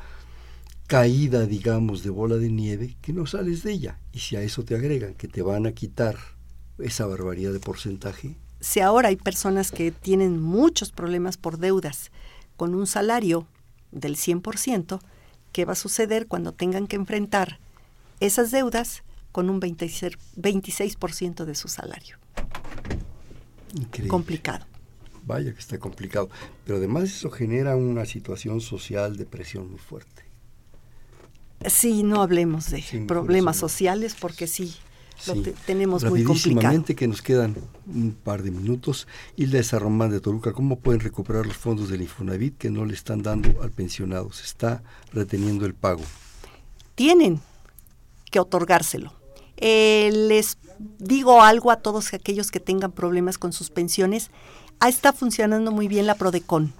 [0.87, 3.99] caída, digamos, de bola de nieve que no sales de ella.
[4.11, 6.17] Y si a eso te agregan que te van a quitar
[6.79, 12.11] esa barbaridad de porcentaje, si ahora hay personas que tienen muchos problemas por deudas
[12.55, 13.47] con un salario
[13.91, 14.99] del 100%,
[15.51, 17.59] ¿qué va a suceder cuando tengan que enfrentar
[18.19, 22.17] esas deudas con un 26%, de su salario?
[24.07, 24.65] Complicado.
[25.25, 26.29] Vaya que está complicado.
[26.63, 30.23] Pero además eso genera una situación social de presión muy fuerte.
[31.67, 34.75] Sí, no hablemos de problemas sociales porque sí,
[35.65, 36.83] tenemos muy complicado.
[36.85, 37.55] que nos quedan
[37.87, 39.07] un par de minutos.
[39.35, 43.21] Hilda Román de Toluca, ¿cómo pueden recuperar los fondos del Infonavit que no le están
[43.21, 44.31] dando al pensionado?
[44.31, 46.03] Se está reteniendo el pago.
[46.95, 47.39] Tienen
[48.29, 49.13] que otorgárselo.
[49.57, 50.57] Eh, les
[50.97, 54.31] digo algo a todos aquellos que tengan problemas con sus pensiones.
[54.79, 56.73] Ah, está funcionando muy bien la PRODECON,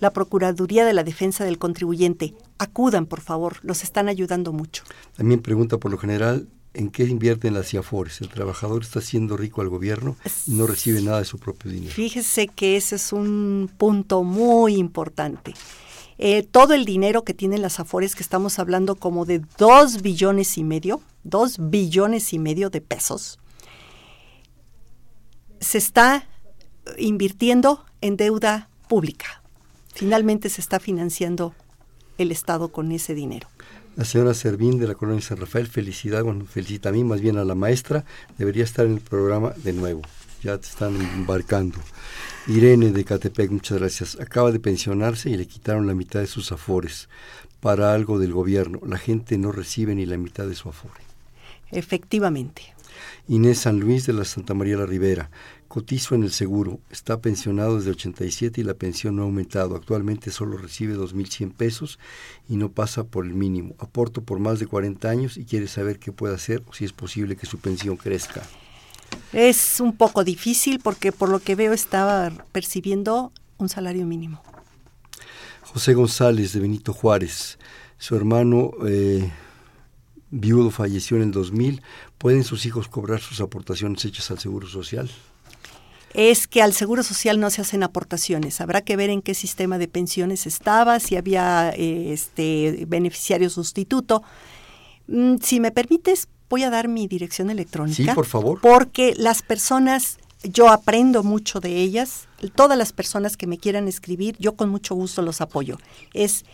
[0.00, 2.34] la Procuraduría de la Defensa del Contribuyente.
[2.58, 4.82] Acudan, por favor, los están ayudando mucho.
[5.16, 8.20] También pregunta por lo general, ¿En qué invierten las CIAFORES?
[8.20, 10.16] El trabajador está siendo rico al gobierno
[10.46, 11.92] y no recibe nada de su propio dinero.
[11.92, 15.54] Fíjese que ese es un punto muy importante.
[16.18, 20.58] Eh, todo el dinero que tienen las AFORES, que estamos hablando como de dos billones
[20.58, 23.38] y medio, dos billones y medio de pesos,
[25.60, 26.28] se está
[26.98, 29.42] invirtiendo en deuda pública.
[29.92, 31.54] Finalmente se está financiando
[32.18, 33.48] el Estado con ese dinero.
[33.96, 37.38] La señora Servín de la colonia San Rafael, felicidad, bueno, felicita a mí, más bien
[37.38, 38.04] a la maestra,
[38.36, 40.02] debería estar en el programa de nuevo,
[40.42, 41.78] ya te están embarcando.
[42.48, 44.18] Irene de Catepec, muchas gracias.
[44.20, 47.08] Acaba de pensionarse y le quitaron la mitad de sus afores
[47.60, 48.80] para algo del gobierno.
[48.84, 51.00] La gente no recibe ni la mitad de su afore.
[51.70, 52.74] Efectivamente.
[53.28, 55.30] Inés San Luis de la Santa María la Ribera.
[55.68, 59.74] Cotizo en el seguro, está pensionado desde 87 y la pensión no ha aumentado.
[59.74, 61.98] Actualmente solo recibe 2.100 pesos
[62.48, 63.74] y no pasa por el mínimo.
[63.78, 66.92] Aporto por más de 40 años y quiere saber qué puede hacer o si es
[66.92, 68.42] posible que su pensión crezca.
[69.32, 74.42] Es un poco difícil porque por lo que veo estaba percibiendo un salario mínimo.
[75.62, 77.58] José González de Benito Juárez,
[77.98, 79.28] su hermano eh,
[80.30, 81.82] viudo falleció en el 2000.
[82.18, 85.10] ¿Pueden sus hijos cobrar sus aportaciones hechas al Seguro Social?
[86.14, 88.60] es que al Seguro Social no se hacen aportaciones.
[88.60, 94.22] Habrá que ver en qué sistema de pensiones estaba, si había eh, este beneficiario sustituto.
[95.08, 97.96] Mm, si me permites, voy a dar mi dirección electrónica.
[97.96, 98.60] Sí, por favor.
[98.60, 102.28] Porque las personas, yo aprendo mucho de ellas.
[102.54, 105.78] Todas las personas que me quieran escribir, yo con mucho gusto los apoyo.
[106.12, 106.44] Es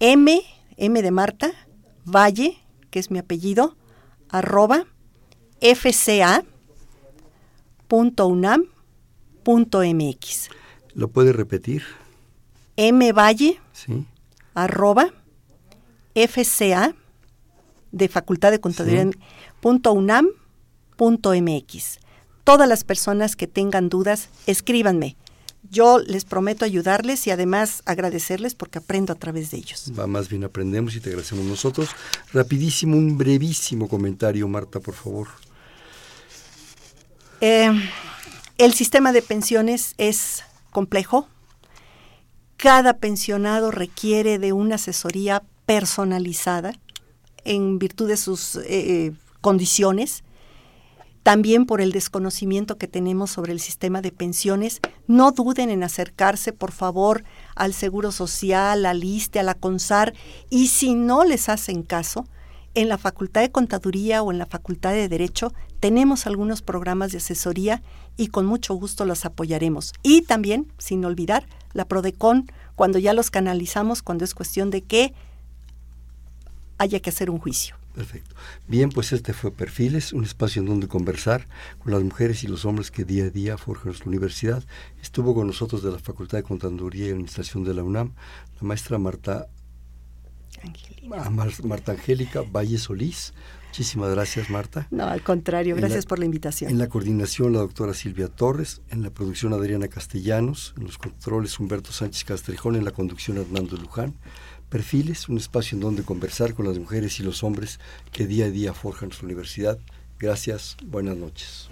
[0.00, 0.42] M,
[0.76, 1.52] M de Marta,
[2.04, 2.58] Valle,
[2.94, 3.74] que es mi apellido,
[4.28, 4.86] arroba,
[5.60, 6.36] fca.unam
[9.44, 10.48] mx.
[10.94, 11.82] ¿Lo puede repetir?
[12.78, 14.06] mvalle sí.
[14.54, 15.12] arroba
[16.14, 16.94] fca
[17.90, 19.10] de Facultad de Contaduría
[21.42, 21.98] mx.
[22.44, 25.16] Todas las personas que tengan dudas, escríbanme.
[25.74, 29.92] Yo les prometo ayudarles y además agradecerles porque aprendo a través de ellos.
[29.98, 31.88] Va, más bien aprendemos y te agradecemos nosotros.
[32.32, 35.26] Rapidísimo, un brevísimo comentario, Marta, por favor.
[37.40, 37.72] Eh,
[38.56, 41.26] el sistema de pensiones es complejo.
[42.56, 46.72] Cada pensionado requiere de una asesoría personalizada
[47.44, 50.23] en virtud de sus eh, condiciones.
[51.24, 56.52] También por el desconocimiento que tenemos sobre el sistema de pensiones, no duden en acercarse,
[56.52, 57.24] por favor,
[57.56, 60.12] al Seguro Social, al ISTE, a la CONSAR,
[60.50, 62.26] y si no les hacen caso,
[62.74, 67.18] en la Facultad de Contaduría o en la Facultad de Derecho tenemos algunos programas de
[67.18, 67.82] asesoría
[68.16, 69.92] y con mucho gusto los apoyaremos.
[70.02, 75.14] Y también, sin olvidar, la PRODECON, cuando ya los canalizamos, cuando es cuestión de que
[76.76, 77.76] haya que hacer un juicio.
[77.94, 78.34] Perfecto.
[78.66, 81.46] Bien, pues este fue Perfiles, un espacio en donde conversar
[81.78, 84.64] con las mujeres y los hombres que día a día forjan nuestra universidad.
[85.00, 88.12] Estuvo con nosotros de la Facultad de Contaduría y Administración de la UNAM,
[88.60, 89.48] la maestra Marta
[91.12, 93.34] Ah, Marta Angélica Valle Solís.
[93.68, 94.86] Muchísimas gracias, Marta.
[94.90, 96.70] No, al contrario, gracias por la invitación.
[96.70, 98.82] En la coordinación, la doctora Silvia Torres.
[98.88, 100.74] En la producción, Adriana Castellanos.
[100.78, 102.76] En los controles, Humberto Sánchez Castrejón.
[102.76, 104.14] En la conducción, Hernando Luján.
[104.74, 107.78] Perfiles, un espacio en donde conversar con las mujeres y los hombres
[108.10, 109.78] que día a día forjan su universidad.
[110.18, 111.68] Gracias, buenas noches.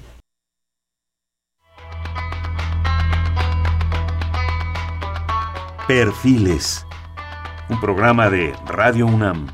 [5.89, 6.87] Perfiles
[7.69, 9.49] un programa de Radio UNAM.